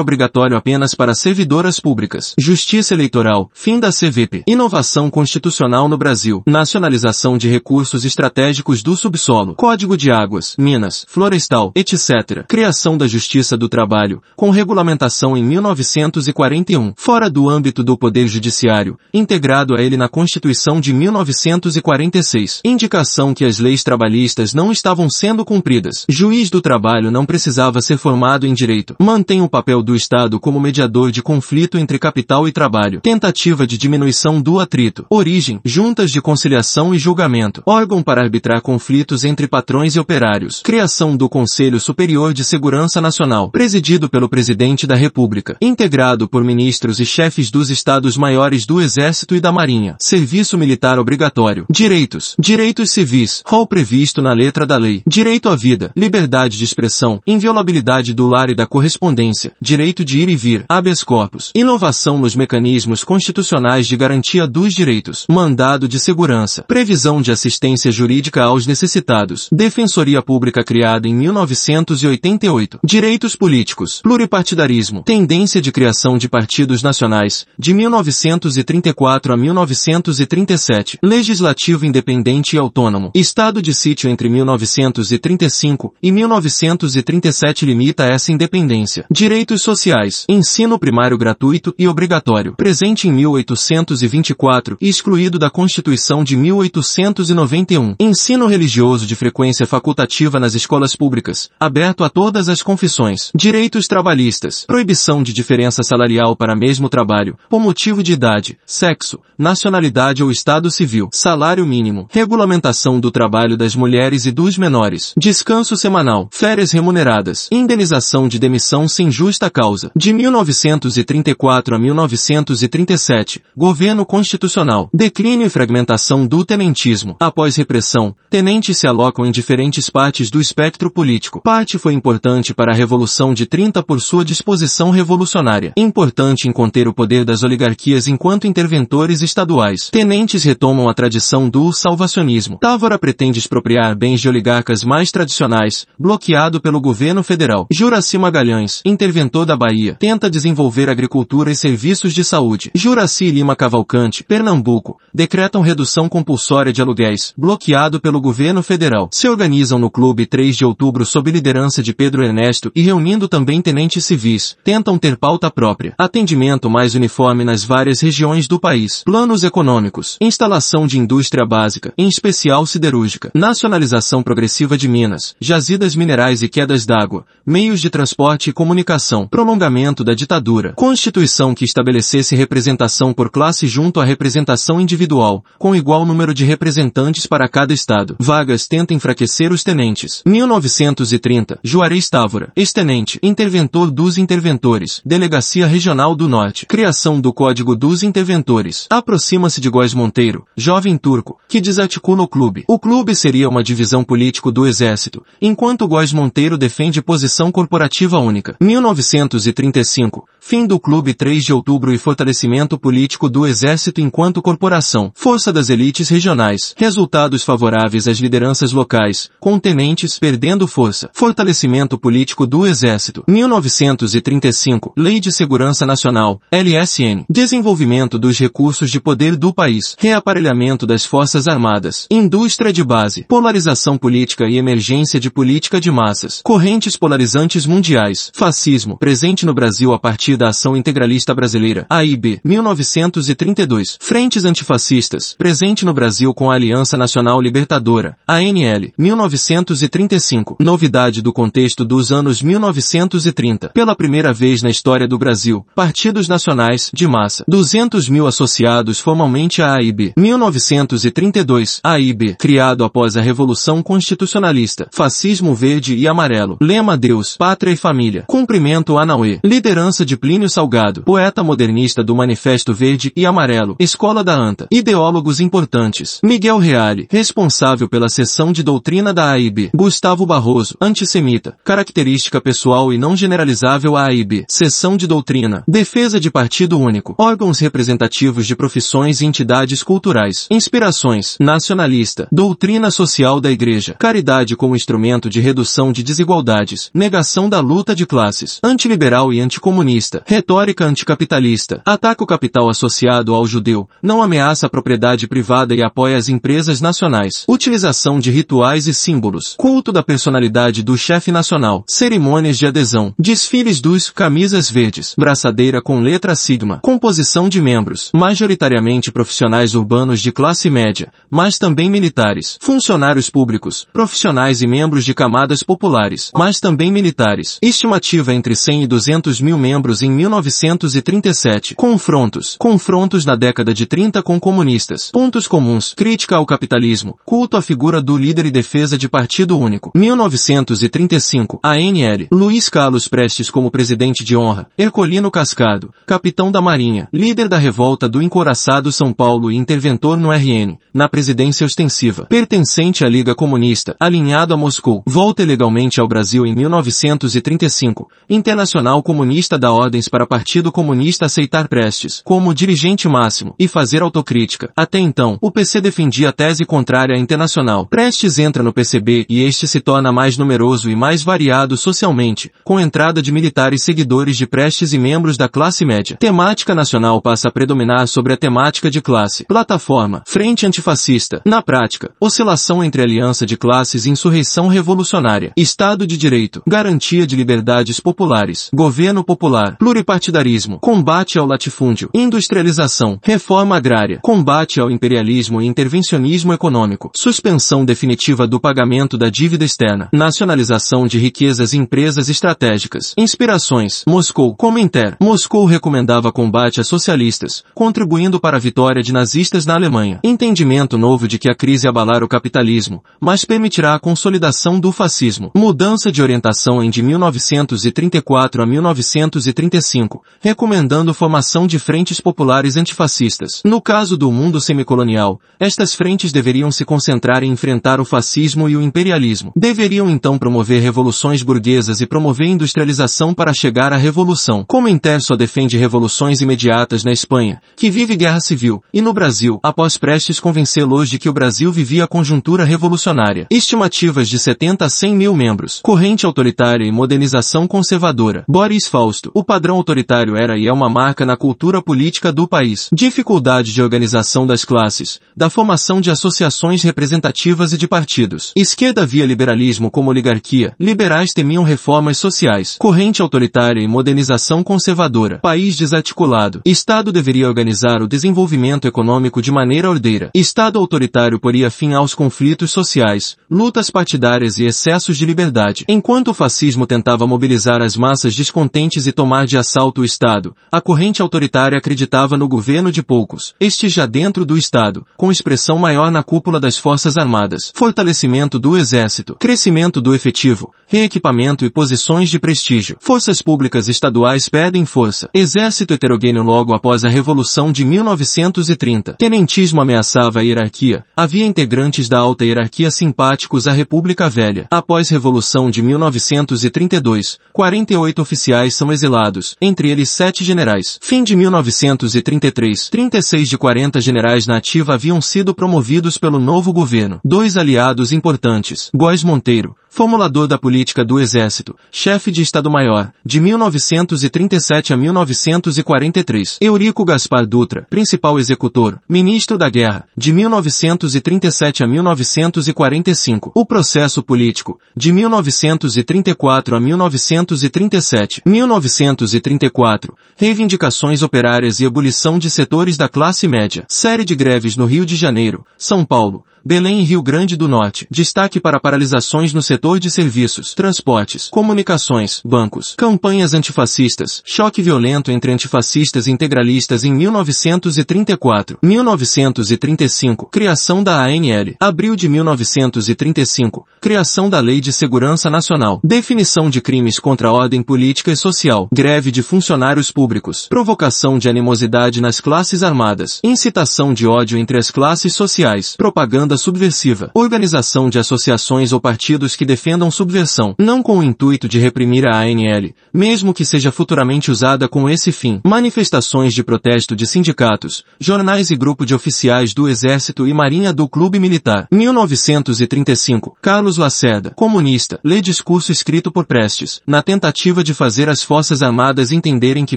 obrigatório 0.00 0.56
apenas 0.56 0.94
para 0.94 1.14
servidoras 1.14 1.80
públicas. 1.80 2.34
Justiça 2.38 2.94
eleitoral. 2.94 3.50
Fim 3.52 3.78
da 3.78 3.90
CVP. 3.90 4.44
Inovação 4.46 5.10
constitucional 5.10 5.88
no 5.88 5.98
Brasil. 5.98 6.42
Nacionalização 6.46 7.36
de 7.36 7.48
recursos 7.48 8.04
estratégicos 8.04 8.67
do 8.68 8.94
subsolo. 8.94 9.54
Código 9.54 9.96
de 9.96 10.10
águas, 10.10 10.54
minas, 10.58 11.06
florestal, 11.08 11.72
etc. 11.74 12.44
Criação 12.46 12.98
da 12.98 13.06
Justiça 13.06 13.56
do 13.56 13.68
Trabalho, 13.68 14.22
com 14.36 14.50
regulamentação 14.50 15.36
em 15.36 15.42
1941, 15.42 16.92
fora 16.96 17.30
do 17.30 17.48
âmbito 17.48 17.82
do 17.82 17.96
Poder 17.96 18.28
Judiciário, 18.28 18.98
integrado 19.12 19.74
a 19.74 19.82
ele 19.82 19.96
na 19.96 20.08
Constituição 20.08 20.80
de 20.80 20.92
1946. 20.92 22.60
Indicação 22.64 23.32
que 23.32 23.44
as 23.44 23.58
leis 23.58 23.82
trabalhistas 23.82 24.52
não 24.52 24.70
estavam 24.70 25.08
sendo 25.08 25.44
cumpridas. 25.44 26.04
Juiz 26.08 26.50
do 26.50 26.60
trabalho 26.60 27.10
não 27.10 27.24
precisava 27.24 27.80
ser 27.80 27.96
formado 27.96 28.46
em 28.46 28.52
direito. 28.52 28.94
Mantém 29.00 29.40
o 29.40 29.48
papel 29.48 29.82
do 29.82 29.96
Estado 29.96 30.38
como 30.38 30.60
mediador 30.60 31.10
de 31.10 31.22
conflito 31.22 31.78
entre 31.78 31.98
capital 31.98 32.46
e 32.46 32.52
trabalho. 32.52 33.00
Tentativa 33.00 33.66
de 33.66 33.78
diminuição 33.78 34.40
do 34.40 34.60
atrito. 34.60 35.06
Origem, 35.08 35.60
juntas 35.64 36.10
de 36.10 36.20
conciliação 36.20 36.94
e 36.94 36.98
julgamento. 36.98 37.62
Órgão 37.64 38.02
para 38.02 38.22
arbitrar 38.22 38.57
conflitos 38.60 39.24
entre 39.24 39.46
patrões 39.46 39.96
e 39.96 40.00
operários. 40.00 40.60
Criação 40.62 41.16
do 41.16 41.28
Conselho 41.28 41.80
Superior 41.80 42.32
de 42.32 42.44
Segurança 42.44 43.00
Nacional. 43.00 43.50
Presidido 43.50 44.08
pelo 44.08 44.28
Presidente 44.28 44.86
da 44.86 44.94
República. 44.94 45.56
Integrado 45.60 46.28
por 46.28 46.44
ministros 46.44 47.00
e 47.00 47.06
chefes 47.06 47.50
dos 47.50 47.70
Estados 47.70 48.16
Maiores 48.16 48.66
do 48.66 48.80
Exército 48.80 49.34
e 49.34 49.40
da 49.40 49.52
Marinha. 49.52 49.96
Serviço 49.98 50.58
Militar 50.58 50.98
Obrigatório. 50.98 51.66
Direitos. 51.70 52.34
Direitos 52.38 52.90
civis. 52.90 53.42
Rol 53.46 53.66
previsto 53.66 54.22
na 54.22 54.32
letra 54.32 54.66
da 54.66 54.76
lei. 54.76 55.02
Direito 55.06 55.48
à 55.48 55.56
vida. 55.56 55.92
Liberdade 55.96 56.56
de 56.56 56.64
expressão. 56.64 57.20
Inviolabilidade 57.26 58.14
do 58.14 58.26
lar 58.26 58.50
e 58.50 58.54
da 58.54 58.66
correspondência. 58.66 59.52
Direito 59.60 60.04
de 60.04 60.18
ir 60.18 60.28
e 60.28 60.36
vir. 60.36 60.64
Habeas 60.68 61.02
corpus. 61.02 61.52
Inovação 61.54 62.18
nos 62.18 62.34
mecanismos 62.34 63.04
constitucionais 63.04 63.86
de 63.86 63.96
garantia 63.96 64.46
dos 64.46 64.74
direitos. 64.74 65.26
Mandado 65.28 65.88
de 65.88 65.98
segurança. 65.98 66.62
Previsão 66.62 67.20
de 67.20 67.30
assistência 67.30 67.90
jurídica 67.90 68.47
aos 68.48 68.66
necessitados. 68.66 69.48
Defensoria 69.52 70.22
Pública 70.22 70.64
criada 70.64 71.06
em 71.06 71.14
1988. 71.14 72.80
Direitos 72.82 73.36
políticos. 73.36 74.00
Pluripartidarismo. 74.02 75.02
Tendência 75.02 75.60
de 75.60 75.70
criação 75.70 76.18
de 76.18 76.28
partidos 76.28 76.82
nacionais. 76.82 77.46
De 77.58 77.72
1934 77.74 79.32
a 79.32 79.36
1937. 79.36 80.98
Legislativo 81.02 81.86
independente 81.86 82.56
e 82.56 82.58
autônomo. 82.58 83.10
Estado 83.14 83.62
de 83.62 83.74
sítio 83.74 84.10
entre 84.10 84.28
1935 84.28 85.94
e 86.02 86.10
1937 86.10 87.66
limita 87.66 88.04
essa 88.04 88.32
independência. 88.32 89.04
Direitos 89.10 89.62
sociais. 89.62 90.24
Ensino 90.28 90.78
primário 90.78 91.18
gratuito 91.18 91.74
e 91.78 91.86
obrigatório. 91.86 92.54
Presente 92.56 93.08
em 93.08 93.12
1824 93.12 94.78
e 94.80 94.88
excluído 94.88 95.38
da 95.38 95.50
Constituição 95.50 96.24
de 96.24 96.36
1891. 96.36 97.94
Ensino 98.38 98.50
religioso 98.52 99.04
de 99.04 99.16
frequência 99.16 99.66
facultativa 99.66 100.38
nas 100.38 100.54
escolas 100.54 100.94
públicas, 100.94 101.50
aberto 101.58 102.04
a 102.04 102.08
todas 102.08 102.48
as 102.48 102.62
confissões. 102.62 103.32
Direitos 103.34 103.88
trabalhistas. 103.88 104.64
Proibição 104.64 105.24
de 105.24 105.32
diferença 105.32 105.82
salarial 105.82 106.36
para 106.36 106.54
mesmo 106.54 106.88
trabalho, 106.88 107.36
por 107.50 107.58
motivo 107.58 108.00
de 108.00 108.12
idade, 108.12 108.56
sexo, 108.64 109.18
nacionalidade 109.36 110.22
ou 110.22 110.30
estado 110.30 110.70
civil. 110.70 111.08
Salário 111.12 111.66
mínimo. 111.66 112.06
Regulamentação 112.12 113.00
do 113.00 113.10
trabalho 113.10 113.56
das 113.56 113.74
mulheres 113.74 114.24
e 114.24 114.30
dos 114.30 114.56
menores. 114.56 115.14
Descanso 115.16 115.76
semanal. 115.76 116.28
Férias 116.30 116.70
remuneradas. 116.70 117.48
Indenização 117.50 118.28
de 118.28 118.38
demissão 118.38 118.86
sem 118.86 119.10
justa 119.10 119.50
causa. 119.50 119.90
De 119.96 120.12
1934 120.12 121.74
a 121.74 121.78
1937. 121.78 123.42
Governo 123.56 124.06
constitucional. 124.06 124.88
Declínio 124.94 125.48
e 125.48 125.50
fragmentação 125.50 126.24
do 126.24 126.44
tenentismo. 126.44 127.16
Após 127.18 127.56
repressão, 127.56 128.14
Tenentes 128.30 128.76
se 128.76 128.86
alocam 128.86 129.24
em 129.24 129.30
diferentes 129.30 129.88
partes 129.88 130.30
do 130.30 130.38
espectro 130.38 130.90
político. 130.90 131.40
Parte 131.40 131.78
foi 131.78 131.94
importante 131.94 132.52
para 132.52 132.72
a 132.72 132.74
Revolução 132.74 133.32
de 133.32 133.46
30 133.46 133.82
por 133.82 134.02
sua 134.02 134.22
disposição 134.22 134.90
revolucionária. 134.90 135.72
Importante 135.74 136.46
em 136.46 136.52
conter 136.52 136.86
o 136.86 136.92
poder 136.92 137.24
das 137.24 137.42
oligarquias 137.42 138.06
enquanto 138.06 138.46
interventores 138.46 139.22
estaduais. 139.22 139.88
Tenentes 139.90 140.44
retomam 140.44 140.90
a 140.90 140.94
tradição 140.94 141.48
do 141.48 141.72
salvacionismo. 141.72 142.58
Távora 142.58 142.98
pretende 142.98 143.38
expropriar 143.38 143.96
bens 143.96 144.20
de 144.20 144.28
oligarcas 144.28 144.84
mais 144.84 145.10
tradicionais, 145.10 145.86
bloqueado 145.98 146.60
pelo 146.60 146.82
governo 146.82 147.22
federal. 147.22 147.66
Juraci 147.72 148.18
Magalhães, 148.18 148.82
interventor 148.84 149.46
da 149.46 149.56
Bahia, 149.56 149.96
tenta 149.98 150.28
desenvolver 150.28 150.90
agricultura 150.90 151.50
e 151.50 151.56
serviços 151.56 152.12
de 152.12 152.22
saúde. 152.22 152.70
Juraci 152.74 153.30
Lima 153.30 153.56
Cavalcante, 153.56 154.22
Pernambuco, 154.22 154.98
decretam 155.14 155.62
redução 155.62 156.10
compulsória 156.10 156.74
de 156.74 156.82
aluguéis, 156.82 157.32
bloqueado 157.38 157.98
pelo 157.98 158.17
governo 158.20 158.62
federal. 158.62 159.08
Se 159.12 159.28
organizam 159.28 159.78
no 159.78 159.90
Clube 159.90 160.26
3 160.26 160.56
de 160.56 160.64
outubro 160.64 161.04
sob 161.04 161.30
liderança 161.30 161.82
de 161.82 161.92
Pedro 161.92 162.24
Ernesto 162.24 162.70
e 162.74 162.82
reunindo 162.82 163.28
também 163.28 163.60
tenentes 163.60 164.04
civis, 164.04 164.56
tentam 164.64 164.98
ter 164.98 165.16
pauta 165.16 165.50
própria. 165.50 165.94
Atendimento 165.98 166.70
mais 166.70 166.94
uniforme 166.94 167.44
nas 167.44 167.64
várias 167.64 168.00
regiões 168.00 168.46
do 168.46 168.58
país. 168.58 169.02
Planos 169.04 169.44
econômicos. 169.44 170.16
Instalação 170.20 170.86
de 170.86 170.98
indústria 170.98 171.46
básica, 171.46 171.92
em 171.96 172.08
especial 172.08 172.64
siderúrgica. 172.66 173.30
Nacionalização 173.34 174.22
progressiva 174.22 174.76
de 174.76 174.88
minas, 174.88 175.34
jazidas 175.40 175.94
minerais 175.94 176.42
e 176.42 176.48
quedas 176.48 176.86
d'água. 176.86 177.24
Meios 177.44 177.80
de 177.80 177.90
transporte 177.90 178.50
e 178.50 178.52
comunicação. 178.52 179.26
Prolongamento 179.26 180.04
da 180.04 180.14
ditadura. 180.14 180.72
Constituição 180.74 181.54
que 181.54 181.64
estabelecesse 181.64 182.34
representação 182.34 183.12
por 183.12 183.30
classe 183.30 183.66
junto 183.66 184.00
à 184.00 184.04
representação 184.04 184.80
individual, 184.80 185.44
com 185.58 185.74
igual 185.74 186.06
número 186.06 186.32
de 186.32 186.44
representantes 186.44 187.26
para 187.26 187.48
cada 187.48 187.72
estado. 187.72 188.07
Vargas 188.18 188.66
tenta 188.66 188.94
enfraquecer 188.94 189.52
os 189.52 189.64
tenentes. 189.64 190.22
1930. 190.26 191.58
Juarez 191.62 192.08
Távora. 192.08 192.52
Ex-tenente. 192.54 193.18
Interventor 193.22 193.90
dos 193.90 194.18
interventores. 194.18 195.00
Delegacia 195.04 195.66
Regional 195.66 196.14
do 196.14 196.28
Norte. 196.28 196.66
Criação 196.66 197.20
do 197.20 197.32
Código 197.32 197.74
dos 197.74 198.02
Interventores. 198.02 198.86
Aproxima-se 198.90 199.60
de 199.60 199.68
Góes 199.68 199.94
Monteiro, 199.94 200.46
jovem 200.56 200.96
turco, 200.96 201.38
que 201.48 201.60
desarticula 201.60 202.22
o 202.22 202.28
clube. 202.28 202.64
O 202.68 202.78
clube 202.78 203.14
seria 203.14 203.48
uma 203.48 203.62
divisão 203.62 204.04
político 204.04 204.52
do 204.52 204.66
exército, 204.66 205.24
enquanto 205.40 205.88
Góes 205.88 206.12
Monteiro 206.12 206.58
defende 206.58 207.02
posição 207.02 207.50
corporativa 207.50 208.18
única. 208.18 208.56
1935. 208.60 210.26
Fim 210.48 210.66
do 210.66 210.80
clube 210.80 211.12
3 211.12 211.44
de 211.44 211.52
outubro 211.52 211.92
e 211.92 211.98
fortalecimento 211.98 212.78
político 212.78 213.28
do 213.28 213.46
exército 213.46 214.00
enquanto 214.00 214.40
corporação. 214.40 215.12
Força 215.14 215.52
das 215.52 215.68
elites 215.68 216.08
regionais. 216.08 216.72
Resultados 216.74 217.44
favoráveis 217.44 218.08
às 218.08 218.16
lideranças 218.16 218.72
locais, 218.72 219.28
com 219.38 219.58
tenentes 219.58 220.18
perdendo 220.18 220.66
força. 220.66 221.10
Fortalecimento 221.12 221.98
político 221.98 222.46
do 222.46 222.66
exército. 222.66 223.24
1935. 223.28 224.94
Lei 224.96 225.20
de 225.20 225.30
Segurança 225.30 225.84
Nacional, 225.84 226.40
LSN. 226.50 227.26
Desenvolvimento 227.28 228.18
dos 228.18 228.38
recursos 228.38 228.90
de 228.90 228.98
poder 228.98 229.36
do 229.36 229.52
país. 229.52 229.96
Reaparelhamento 229.98 230.86
das 230.86 231.04
Forças 231.04 231.46
Armadas. 231.46 232.06
Indústria 232.10 232.72
de 232.72 232.82
base. 232.82 233.22
Polarização 233.28 233.98
política 233.98 234.46
e 234.48 234.56
emergência 234.56 235.20
de 235.20 235.30
política 235.30 235.78
de 235.78 235.90
massas. 235.90 236.40
Correntes 236.42 236.96
polarizantes 236.96 237.66
mundiais. 237.66 238.30
Fascismo. 238.32 238.96
Presente 238.96 239.44
no 239.44 239.52
Brasil 239.52 239.92
a 239.92 239.98
partir 239.98 240.37
da 240.38 240.48
Ação 240.48 240.76
Integralista 240.76 241.34
Brasileira. 241.34 241.84
AIB. 241.90 242.40
1932. 242.42 243.98
Frentes 244.00 244.44
antifascistas. 244.44 245.34
Presente 245.36 245.84
no 245.84 245.92
Brasil 245.92 246.32
com 246.32 246.50
a 246.50 246.54
Aliança 246.54 246.96
Nacional 246.96 247.40
Libertadora. 247.40 248.16
ANL. 248.26 248.92
1935. 248.96 250.56
Novidade 250.60 251.20
do 251.20 251.32
contexto 251.32 251.84
dos 251.84 252.10
anos 252.12 252.40
1930. 252.40 253.70
Pela 253.70 253.94
primeira 253.94 254.32
vez 254.32 254.62
na 254.62 254.70
história 254.70 255.06
do 255.08 255.18
Brasil. 255.18 255.66
Partidos 255.74 256.28
nacionais, 256.28 256.90
de 256.94 257.06
massa. 257.06 257.44
200 257.48 258.08
mil 258.08 258.26
associados 258.26 259.00
formalmente 259.00 259.60
à 259.60 259.74
AIB. 259.74 260.12
1932. 260.16 261.80
AIB. 261.82 262.36
Criado 262.38 262.84
após 262.84 263.16
a 263.16 263.20
Revolução 263.20 263.82
Constitucionalista. 263.82 264.88
Fascismo 264.92 265.54
verde 265.54 265.96
e 265.96 266.06
amarelo. 266.06 266.56
Lema 266.60 266.96
Deus, 266.96 267.36
Pátria 267.36 267.72
e 267.72 267.76
Família. 267.76 268.24
Cumprimento 268.26 268.98
Anauê. 268.98 269.40
Liderança 269.42 270.04
de 270.04 270.16
Plínio 270.18 270.48
Salgado. 270.48 271.02
Poeta 271.02 271.42
modernista 271.42 272.02
do 272.02 272.14
Manifesto 272.14 272.74
Verde 272.74 273.12
e 273.14 273.24
Amarelo. 273.24 273.76
Escola 273.78 274.24
da 274.24 274.34
ANTA. 274.34 274.66
Ideólogos 274.70 275.40
importantes. 275.40 276.18
Miguel 276.22 276.58
Reale. 276.58 277.06
Responsável 277.10 277.88
pela 277.88 278.08
seção 278.08 278.52
de 278.52 278.62
doutrina 278.62 279.14
da 279.14 279.30
AIB. 279.30 279.70
Gustavo 279.74 280.26
Barroso. 280.26 280.76
Antissemita. 280.80 281.56
Característica 281.64 282.40
pessoal 282.40 282.92
e 282.92 282.98
não 282.98 283.16
generalizável 283.16 283.96
à 283.96 284.06
AIB. 284.06 284.44
Seção 284.48 284.96
de 284.96 285.06
doutrina. 285.06 285.62
Defesa 285.68 286.18
de 286.18 286.30
partido 286.30 286.78
único. 286.78 287.14
Órgãos 287.18 287.58
representativos 287.60 288.46
de 288.46 288.56
profissões 288.56 289.20
e 289.20 289.26
entidades 289.26 289.82
culturais. 289.82 290.46
Inspirações. 290.50 291.36
Nacionalista. 291.38 292.26
Doutrina 292.32 292.90
social 292.90 293.40
da 293.40 293.50
igreja. 293.50 293.94
Caridade 293.98 294.56
como 294.56 294.74
instrumento 294.74 295.30
de 295.30 295.40
redução 295.40 295.92
de 295.92 296.02
desigualdades. 296.02 296.90
Negação 296.92 297.48
da 297.48 297.60
luta 297.60 297.94
de 297.94 298.06
classes. 298.06 298.58
Antiliberal 298.64 299.32
e 299.32 299.40
anticomunista. 299.40 300.07
Retórica 300.26 300.84
anticapitalista. 300.84 301.82
Ataca 301.84 302.24
o 302.24 302.26
capital 302.26 302.70
associado 302.70 303.34
ao 303.34 303.46
judeu. 303.46 303.88
Não 304.02 304.22
ameaça 304.22 304.66
a 304.66 304.70
propriedade 304.70 305.28
privada 305.28 305.74
e 305.74 305.82
apoia 305.82 306.16
as 306.16 306.28
empresas 306.28 306.80
nacionais. 306.80 307.44
Utilização 307.46 308.18
de 308.18 308.30
rituais 308.30 308.86
e 308.86 308.94
símbolos. 308.94 309.54
Culto 309.58 309.92
da 309.92 310.02
personalidade 310.02 310.82
do 310.82 310.96
chefe 310.96 311.30
nacional. 311.30 311.84
Cerimônias 311.86 312.58
de 312.58 312.66
adesão. 312.66 313.12
Desfiles 313.18 313.80
dos 313.80 314.08
camisas 314.10 314.70
verdes. 314.70 315.14
Braçadeira 315.18 315.82
com 315.82 316.00
letra 316.00 316.34
sigma. 316.34 316.80
Composição 316.82 317.48
de 317.48 317.60
membros. 317.60 318.10
Majoritariamente 318.14 319.12
profissionais 319.12 319.74
urbanos 319.74 320.20
de 320.20 320.32
classe 320.32 320.70
média, 320.70 321.12
mas 321.30 321.58
também 321.58 321.90
militares. 321.90 322.56
Funcionários 322.60 323.28
públicos. 323.28 323.86
Profissionais 323.92 324.62
e 324.62 324.66
membros 324.66 325.04
de 325.04 325.12
camadas 325.12 325.62
populares, 325.62 326.30
mas 326.34 326.60
também 326.60 326.92
militares. 326.92 327.58
Estimativa 327.60 328.32
entre 328.32 328.54
100 328.54 328.84
e 328.84 328.86
200 328.86 329.40
mil 329.40 329.58
membros 329.58 329.97
em 330.02 330.10
1937. 330.10 331.74
Confrontos. 331.74 332.56
Confrontos 332.58 333.24
na 333.24 333.36
década 333.36 333.72
de 333.72 333.86
30 333.86 334.22
com 334.22 334.38
comunistas. 334.38 335.10
Pontos 335.10 335.46
comuns. 335.46 335.94
Crítica 335.94 336.36
ao 336.36 336.46
capitalismo. 336.46 337.18
Culto 337.24 337.56
à 337.56 337.62
figura 337.62 338.00
do 338.00 338.16
líder 338.16 338.46
e 338.46 338.50
defesa 338.50 338.96
de 338.96 339.08
partido 339.08 339.58
único. 339.58 339.92
1935. 339.94 341.60
ANL. 341.62 342.26
Luiz 342.30 342.68
Carlos 342.68 343.08
Prestes 343.08 343.50
como 343.50 343.70
presidente 343.70 344.24
de 344.24 344.36
honra. 344.36 344.68
Ercolino 344.76 345.30
Cascado. 345.30 345.90
Capitão 346.06 346.50
da 346.50 346.60
Marinha. 346.60 347.08
Líder 347.12 347.48
da 347.48 347.58
revolta 347.58 348.08
do 348.08 348.22
encoraçado 348.22 348.92
São 348.92 349.12
Paulo 349.12 349.50
e 349.50 349.56
interventor 349.56 350.16
no 350.16 350.30
RN. 350.30 350.76
Na 350.92 351.08
presidência 351.08 351.64
ostensiva. 351.64 352.26
Pertencente 352.26 353.04
à 353.04 353.08
Liga 353.08 353.34
Comunista. 353.34 353.96
Alinhado 353.98 354.54
a 354.54 354.56
Moscou. 354.56 355.02
Volta 355.06 355.42
ilegalmente 355.42 356.00
ao 356.00 356.08
Brasil 356.08 356.46
em 356.46 356.54
1935. 356.54 358.08
Internacional 358.28 359.02
Comunista 359.02 359.58
dá 359.58 359.72
ordens 359.88 360.06
para 360.06 360.26
Partido 360.26 360.70
Comunista 360.70 361.24
aceitar 361.24 361.66
Prestes 361.66 362.20
como 362.22 362.52
dirigente 362.52 363.08
máximo 363.08 363.54
e 363.58 363.66
fazer 363.66 364.02
autocrítica. 364.02 364.70
Até 364.76 364.98
então, 364.98 365.38
o 365.40 365.50
PC 365.50 365.80
defendia 365.80 366.28
a 366.28 366.32
tese 366.32 366.66
contrária 366.66 367.16
à 367.16 367.18
internacional. 367.18 367.86
Prestes 367.86 368.38
entra 368.38 368.62
no 368.62 368.72
PCB 368.72 369.24
e 369.30 369.42
este 369.42 369.66
se 369.66 369.80
torna 369.80 370.12
mais 370.12 370.36
numeroso 370.36 370.90
e 370.90 370.96
mais 370.96 371.22
variado 371.22 371.74
socialmente, 371.74 372.52
com 372.64 372.78
entrada 372.78 373.22
de 373.22 373.32
militares 373.32 373.82
seguidores 373.82 374.36
de 374.36 374.46
Prestes 374.46 374.92
e 374.92 374.98
membros 374.98 375.38
da 375.38 375.48
classe 375.48 375.86
média. 375.86 376.18
Temática 376.20 376.74
nacional 376.74 377.22
passa 377.22 377.48
a 377.48 377.52
predominar 377.52 378.06
sobre 378.08 378.34
a 378.34 378.36
temática 378.36 378.90
de 378.90 379.00
classe. 379.00 379.46
Plataforma, 379.46 380.22
frente 380.26 380.66
antifascista. 380.66 381.40
Na 381.46 381.62
prática, 381.62 382.10
oscilação 382.20 382.84
entre 382.84 383.00
aliança 383.00 383.46
de 383.46 383.56
classes 383.56 384.04
e 384.04 384.10
insurreição 384.10 384.68
revolucionária. 384.68 385.52
Estado 385.56 386.06
de 386.06 386.18
direito, 386.18 386.62
garantia 386.66 387.26
de 387.26 387.36
liberdades 387.36 388.00
populares, 388.00 388.68
governo 388.74 389.24
popular, 389.24 389.77
pluripartidarismo, 389.78 390.78
combate 390.80 391.38
ao 391.38 391.46
latifúndio, 391.46 392.10
industrialização, 392.12 393.18
reforma 393.22 393.76
agrária, 393.76 394.18
combate 394.20 394.80
ao 394.80 394.90
imperialismo 394.90 395.62
e 395.62 395.66
intervencionismo 395.66 396.52
econômico, 396.52 397.10
suspensão 397.14 397.84
definitiva 397.84 398.46
do 398.46 398.58
pagamento 398.58 399.16
da 399.16 399.30
dívida 399.30 399.64
externa, 399.64 400.08
nacionalização 400.12 401.06
de 401.06 401.18
riquezas 401.18 401.72
e 401.72 401.78
empresas 401.78 402.28
estratégicas. 402.28 403.14
Inspirações, 403.16 404.02
Moscou, 404.06 404.54
Cominter. 404.56 405.16
Moscou 405.20 405.64
recomendava 405.64 406.32
combate 406.32 406.80
a 406.80 406.84
socialistas, 406.84 407.62
contribuindo 407.74 408.40
para 408.40 408.56
a 408.56 408.60
vitória 408.60 409.02
de 409.02 409.12
nazistas 409.12 409.64
na 409.64 409.74
Alemanha. 409.74 410.18
Entendimento 410.24 410.98
novo 410.98 411.28
de 411.28 411.38
que 411.38 411.48
a 411.48 411.54
crise 411.54 411.86
abalar 411.86 412.24
o 412.24 412.28
capitalismo, 412.28 413.04
mas 413.20 413.44
permitirá 413.44 413.94
a 413.94 414.00
consolidação 414.00 414.80
do 414.80 414.90
fascismo. 414.90 415.52
Mudança 415.54 416.10
de 416.10 416.20
orientação 416.20 416.82
em 416.82 416.90
de 416.90 417.02
1934 417.02 418.62
a 418.62 418.66
1935 418.66 419.67
1935, 419.68 420.22
recomendando 420.40 421.14
formação 421.14 421.66
de 421.66 421.78
frentes 421.78 422.20
populares 422.20 422.76
antifascistas. 422.76 423.60
No 423.64 423.80
caso 423.80 424.16
do 424.16 424.32
mundo 424.32 424.60
semicolonial, 424.60 425.40
estas 425.60 425.94
frentes 425.94 426.32
deveriam 426.32 426.70
se 426.70 426.84
concentrar 426.84 427.42
em 427.42 427.50
enfrentar 427.50 428.00
o 428.00 428.04
fascismo 428.04 428.68
e 428.68 428.76
o 428.76 428.82
imperialismo. 428.82 429.52
Deveriam 429.54 430.10
então 430.10 430.38
promover 430.38 430.82
revoluções 430.82 431.42
burguesas 431.42 432.00
e 432.00 432.06
promover 432.06 432.48
industrialização 432.48 433.34
para 433.34 433.52
chegar 433.52 433.92
à 433.92 433.96
revolução. 433.96 434.64
Como 434.66 434.88
Inter 434.88 435.20
só 435.20 435.36
defende 435.36 435.76
revoluções 435.76 436.40
imediatas 436.40 437.04
na 437.04 437.12
Espanha, 437.12 437.60
que 437.76 437.90
vive 437.90 438.16
guerra 438.16 438.40
civil, 438.40 438.82
e 438.92 439.00
no 439.00 439.12
Brasil, 439.12 439.60
após 439.62 439.98
Prestes 439.98 440.40
convencê-los 440.40 441.10
de 441.10 441.18
que 441.18 441.28
o 441.28 441.32
Brasil 441.32 441.70
vivia 441.70 442.04
a 442.04 442.08
conjuntura 442.08 442.64
revolucionária. 442.64 443.46
Estimativas 443.50 444.28
de 444.28 444.38
70 444.38 444.84
a 444.84 444.88
100 444.88 445.14
mil 445.14 445.34
membros. 445.34 445.80
Corrente 445.82 446.24
autoritária 446.24 446.84
e 446.86 446.92
modernização 446.92 447.66
conservadora. 447.66 448.44
Boris 448.48 448.86
Fausto. 448.86 449.30
O 449.34 449.44
padrão 449.58 449.74
autoritário 449.74 450.36
era 450.36 450.56
e 450.56 450.68
é 450.68 450.72
uma 450.72 450.88
marca 450.88 451.26
na 451.26 451.36
cultura 451.36 451.82
política 451.82 452.32
do 452.32 452.46
país. 452.46 452.88
Dificuldade 452.92 453.72
de 453.72 453.82
organização 453.82 454.46
das 454.46 454.64
classes, 454.64 455.18
da 455.36 455.50
formação 455.50 456.00
de 456.00 456.12
associações 456.12 456.84
representativas 456.84 457.72
e 457.72 457.76
de 457.76 457.88
partidos. 457.88 458.52
Esquerda 458.54 459.04
via 459.04 459.26
liberalismo 459.26 459.90
como 459.90 460.10
oligarquia. 460.10 460.76
Liberais 460.78 461.32
temiam 461.32 461.64
reformas 461.64 462.18
sociais. 462.18 462.76
Corrente 462.78 463.20
autoritária 463.20 463.82
e 463.82 463.88
modernização 463.88 464.62
conservadora. 464.62 465.40
País 465.40 465.76
desarticulado. 465.76 466.60
Estado 466.64 467.10
deveria 467.10 467.48
organizar 467.48 468.00
o 468.00 468.06
desenvolvimento 468.06 468.86
econômico 468.86 469.42
de 469.42 469.50
maneira 469.50 469.90
ordeira. 469.90 470.30
Estado 470.32 470.78
autoritário 470.78 471.40
poria 471.40 471.68
fim 471.68 471.94
aos 471.94 472.14
conflitos 472.14 472.70
sociais, 472.70 473.36
lutas 473.50 473.90
partidárias 473.90 474.56
e 474.60 474.66
excessos 474.66 475.18
de 475.18 475.26
liberdade. 475.26 475.84
Enquanto 475.88 476.28
o 476.28 476.34
fascismo 476.34 476.86
tentava 476.86 477.26
mobilizar 477.26 477.82
as 477.82 477.96
massas 477.96 478.36
descontentes 478.36 479.08
e 479.08 479.10
tomar 479.10 479.47
de 479.48 479.58
assalto 479.58 480.02
o 480.02 480.04
Estado, 480.04 480.54
a 480.70 480.80
corrente 480.80 481.20
autoritária 481.20 481.76
acreditava 481.76 482.36
no 482.36 482.46
governo 482.46 482.92
de 482.92 483.02
poucos, 483.02 483.54
este 483.58 483.88
já 483.88 484.06
dentro 484.06 484.44
do 484.44 484.56
Estado, 484.56 485.04
com 485.16 485.32
expressão 485.32 485.78
maior 485.78 486.10
na 486.10 486.22
cúpula 486.22 486.60
das 486.60 486.76
Forças 486.76 487.16
Armadas, 487.16 487.72
fortalecimento 487.74 488.58
do 488.58 488.76
Exército, 488.76 489.34
crescimento 489.34 490.00
do 490.00 490.14
efetivo, 490.14 490.72
reequipamento 490.86 491.64
e 491.64 491.70
posições 491.70 492.30
de 492.30 492.38
prestígio. 492.38 492.96
Forças 493.00 493.42
públicas 493.42 493.88
estaduais 493.88 494.48
perdem 494.48 494.84
força. 494.84 495.28
Exército 495.34 495.94
heterogêneo 495.94 496.42
logo 496.42 496.74
após 496.74 497.04
a 497.04 497.08
Revolução 497.08 497.70
de 497.70 497.84
1930. 497.84 499.14
Tenentismo 499.14 499.80
ameaçava 499.80 500.40
a 500.40 500.42
hierarquia. 500.42 501.04
Havia 501.16 501.44
integrantes 501.44 502.08
da 502.08 502.18
alta 502.18 502.44
hierarquia 502.44 502.90
simpáticos 502.90 503.66
à 503.66 503.72
República 503.72 504.28
Velha. 504.28 504.66
Após 504.70 505.08
Revolução 505.08 505.70
de 505.70 505.82
1932, 505.82 507.38
48 507.52 508.22
oficiais 508.22 508.74
são 508.74 508.90
exilados, 508.90 509.37
entre 509.60 509.90
eles 509.90 510.10
sete 510.10 510.44
generais. 510.44 510.98
Fim 511.00 511.22
de 511.24 511.34
1933, 511.34 512.88
36 512.88 513.48
de 513.48 513.58
40 513.58 514.00
generais 514.00 514.46
na 514.46 514.56
ativa 514.56 514.94
haviam 514.94 515.20
sido 515.20 515.54
promovidos 515.54 516.18
pelo 516.18 516.38
novo 516.38 516.72
governo. 516.72 517.20
Dois 517.24 517.56
aliados 517.56 518.12
importantes, 518.12 518.90
Góes 518.94 519.22
Monteiro, 519.22 519.74
formulador 519.98 520.46
da 520.46 520.56
política 520.56 521.04
do 521.04 521.18
Exército, 521.18 521.74
chefe 521.90 522.30
de 522.30 522.40
Estado-Maior, 522.40 523.10
de 523.26 523.40
1937 523.40 524.92
a 524.92 524.96
1943. 524.96 526.58
Eurico 526.60 527.04
Gaspar 527.04 527.44
Dutra, 527.44 527.84
principal 527.90 528.38
executor, 528.38 529.00
ministro 529.08 529.58
da 529.58 529.68
Guerra, 529.68 530.04
de 530.16 530.32
1937 530.32 531.82
a 531.82 531.88
1945. 531.88 533.50
O 533.56 533.66
processo 533.66 534.22
político, 534.22 534.78
de 534.96 535.10
1934 535.10 536.76
a 536.76 536.80
1937. 536.80 538.42
1934. 538.46 540.16
Reivindicações 540.36 541.24
operárias 541.24 541.80
e 541.80 541.84
ebulição 541.84 542.38
de 542.38 542.48
setores 542.50 542.96
da 542.96 543.08
classe 543.08 543.48
média. 543.48 543.84
Série 543.88 544.24
de 544.24 544.36
greves 544.36 544.76
no 544.76 544.86
Rio 544.86 545.04
de 545.04 545.16
Janeiro, 545.16 545.66
São 545.76 546.04
Paulo, 546.04 546.44
Belém 546.68 547.00
e 547.00 547.02
Rio 547.02 547.22
Grande 547.22 547.56
do 547.56 547.66
Norte. 547.66 548.06
Destaque 548.10 548.60
para 548.60 548.78
paralisações 548.78 549.54
no 549.54 549.62
setor 549.62 549.98
de 549.98 550.10
serviços, 550.10 550.74
transportes, 550.74 551.48
comunicações, 551.48 552.42
bancos. 552.44 552.94
Campanhas 552.94 553.54
antifascistas. 553.54 554.42
Choque 554.44 554.82
violento 554.82 555.30
entre 555.30 555.50
antifascistas 555.50 556.26
e 556.26 556.30
integralistas 556.30 557.04
em 557.04 557.14
1934. 557.14 558.80
1935. 558.82 560.50
Criação 560.50 561.02
da 561.02 561.24
ANL. 561.24 561.74
Abril 561.80 562.14
de 562.14 562.28
1935. 562.28 563.86
Criação 563.98 564.50
da 564.50 564.60
Lei 564.60 564.82
de 564.82 564.92
Segurança 564.92 565.48
Nacional. 565.48 566.02
Definição 566.04 566.68
de 566.68 566.82
crimes 566.82 567.18
contra 567.18 567.48
a 567.48 567.52
ordem 567.52 567.82
política 567.82 568.30
e 568.30 568.36
social. 568.36 568.90
Greve 568.92 569.30
de 569.30 569.42
funcionários 569.42 570.10
públicos. 570.10 570.66
Provocação 570.68 571.38
de 571.38 571.48
animosidade 571.48 572.20
nas 572.20 572.42
classes 572.42 572.82
armadas. 572.82 573.40
Incitação 573.42 574.12
de 574.12 574.26
ódio 574.26 574.58
entre 574.58 574.76
as 574.76 574.90
classes 574.90 575.34
sociais. 575.34 575.96
Propaganda 575.96 576.57
subversiva. 576.58 577.30
Organização 577.34 578.10
de 578.10 578.18
associações 578.18 578.92
ou 578.92 579.00
partidos 579.00 579.56
que 579.56 579.64
defendam 579.64 580.10
subversão, 580.10 580.74
não 580.78 581.02
com 581.02 581.18
o 581.18 581.22
intuito 581.22 581.68
de 581.68 581.78
reprimir 581.78 582.26
a 582.26 582.40
ANL, 582.40 582.92
mesmo 583.14 583.54
que 583.54 583.64
seja 583.64 583.90
futuramente 583.90 584.50
usada 584.50 584.88
com 584.88 585.08
esse 585.08 585.32
fim. 585.32 585.60
Manifestações 585.64 586.52
de 586.52 586.62
protesto 586.62 587.16
de 587.16 587.26
sindicatos, 587.26 588.04
jornais 588.20 588.70
e 588.70 588.76
grupo 588.76 589.06
de 589.06 589.14
oficiais 589.14 589.72
do 589.72 589.88
Exército 589.88 590.46
e 590.46 590.52
Marinha 590.52 590.92
do 590.92 591.08
Clube 591.08 591.38
Militar. 591.38 591.88
1935. 591.90 593.56
Carlos 593.62 593.96
Lacerda, 593.96 594.50
comunista, 594.50 595.18
lê 595.24 595.40
discurso 595.40 595.92
escrito 595.92 596.30
por 596.30 596.44
Prestes, 596.44 597.00
na 597.06 597.22
tentativa 597.22 597.82
de 597.82 597.94
fazer 597.94 598.28
as 598.28 598.42
Forças 598.42 598.82
Armadas 598.82 599.32
entenderem 599.32 599.86
que 599.86 599.96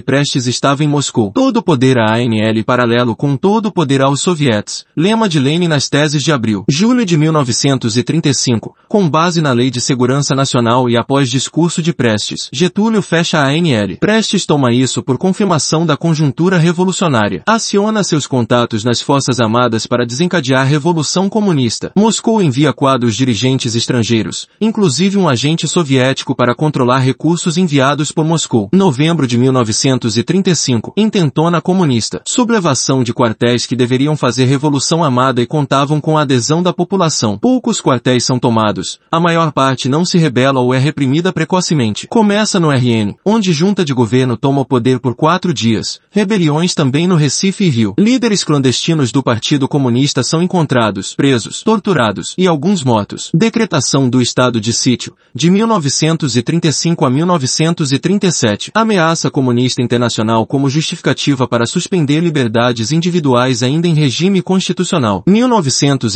Prestes 0.00 0.46
estava 0.46 0.82
em 0.84 0.88
Moscou. 0.88 1.32
Todo 1.32 1.62
poder 1.62 1.98
à 1.98 2.14
ANL 2.14 2.62
paralelo 2.64 3.16
com 3.16 3.36
todo 3.36 3.72
poder 3.72 4.00
aos 4.00 4.20
sovietes. 4.20 4.84
Lema 4.96 5.28
de 5.28 5.38
Lenin 5.38 5.68
nas 5.68 5.88
teses 5.88 6.22
de 6.22 6.32
abril. 6.42 6.64
Julho 6.68 7.06
de 7.06 7.16
1935. 7.16 8.74
Com 8.88 9.08
base 9.08 9.40
na 9.40 9.52
Lei 9.52 9.70
de 9.70 9.80
Segurança 9.80 10.34
Nacional 10.34 10.90
e 10.90 10.96
após 10.96 11.30
discurso 11.30 11.80
de 11.80 11.92
Prestes, 11.92 12.48
Getúlio 12.52 13.00
fecha 13.00 13.38
a 13.38 13.46
ANL. 13.46 13.96
Prestes 14.00 14.44
toma 14.44 14.72
isso 14.72 15.02
por 15.02 15.16
confirmação 15.16 15.86
da 15.86 15.96
conjuntura 15.96 16.58
revolucionária. 16.58 17.42
Aciona 17.46 18.02
seus 18.02 18.26
contatos 18.26 18.82
nas 18.82 19.00
Forças 19.00 19.38
Armadas 19.38 19.86
para 19.86 20.04
desencadear 20.04 20.62
a 20.62 20.64
Revolução 20.64 21.28
Comunista. 21.28 21.92
Moscou 21.96 22.42
envia 22.42 22.72
quadros 22.72 23.14
dirigentes 23.14 23.76
estrangeiros, 23.76 24.48
inclusive 24.60 25.16
um 25.16 25.28
agente 25.28 25.68
soviético 25.68 26.34
para 26.34 26.54
controlar 26.54 26.98
recursos 26.98 27.56
enviados 27.56 28.10
por 28.10 28.24
Moscou. 28.24 28.68
Novembro 28.72 29.26
de 29.26 29.38
1935. 29.38 30.92
Intentona 30.96 31.60
comunista. 31.60 32.20
Sublevação 32.26 33.04
de 33.04 33.14
quartéis 33.14 33.64
que 33.64 33.76
deveriam 33.76 34.16
fazer 34.16 34.46
Revolução 34.46 35.04
Armada 35.04 35.40
e 35.40 35.46
contavam 35.46 36.00
com 36.00 36.18
a 36.18 36.24
adesão 36.32 36.62
da 36.62 36.72
população. 36.72 37.36
Poucos 37.36 37.78
quartéis 37.78 38.24
são 38.24 38.38
tomados. 38.38 38.98
A 39.10 39.20
maior 39.20 39.52
parte 39.52 39.86
não 39.86 40.02
se 40.02 40.16
rebela 40.16 40.60
ou 40.60 40.72
é 40.72 40.78
reprimida 40.78 41.30
precocemente. 41.30 42.06
Começa 42.06 42.58
no 42.58 42.70
RN, 42.70 43.14
onde 43.22 43.52
junta 43.52 43.84
de 43.84 43.92
governo 43.92 44.34
toma 44.34 44.62
o 44.62 44.64
poder 44.64 44.98
por 44.98 45.14
quatro 45.14 45.52
dias. 45.52 46.00
Rebeliões 46.10 46.74
também 46.74 47.06
no 47.06 47.16
Recife 47.16 47.64
e 47.64 47.68
Rio. 47.68 47.94
Líderes 47.98 48.44
clandestinos 48.44 49.12
do 49.12 49.22
Partido 49.22 49.68
Comunista 49.68 50.22
são 50.22 50.42
encontrados, 50.42 51.14
presos, 51.14 51.62
torturados 51.62 52.34
e 52.38 52.46
alguns 52.46 52.82
mortos. 52.82 53.30
Decretação 53.34 54.08
do 54.08 54.22
estado 54.22 54.58
de 54.58 54.72
sítio, 54.72 55.14
de 55.34 55.50
1935 55.50 57.04
a 57.04 57.10
1937. 57.10 58.70
Ameaça 58.74 59.30
comunista 59.30 59.82
internacional 59.82 60.46
como 60.46 60.70
justificativa 60.70 61.46
para 61.46 61.66
suspender 61.66 62.20
liberdades 62.20 62.90
individuais 62.90 63.62
ainda 63.62 63.86
em 63.86 63.92
regime 63.92 64.40
constitucional. 64.40 65.22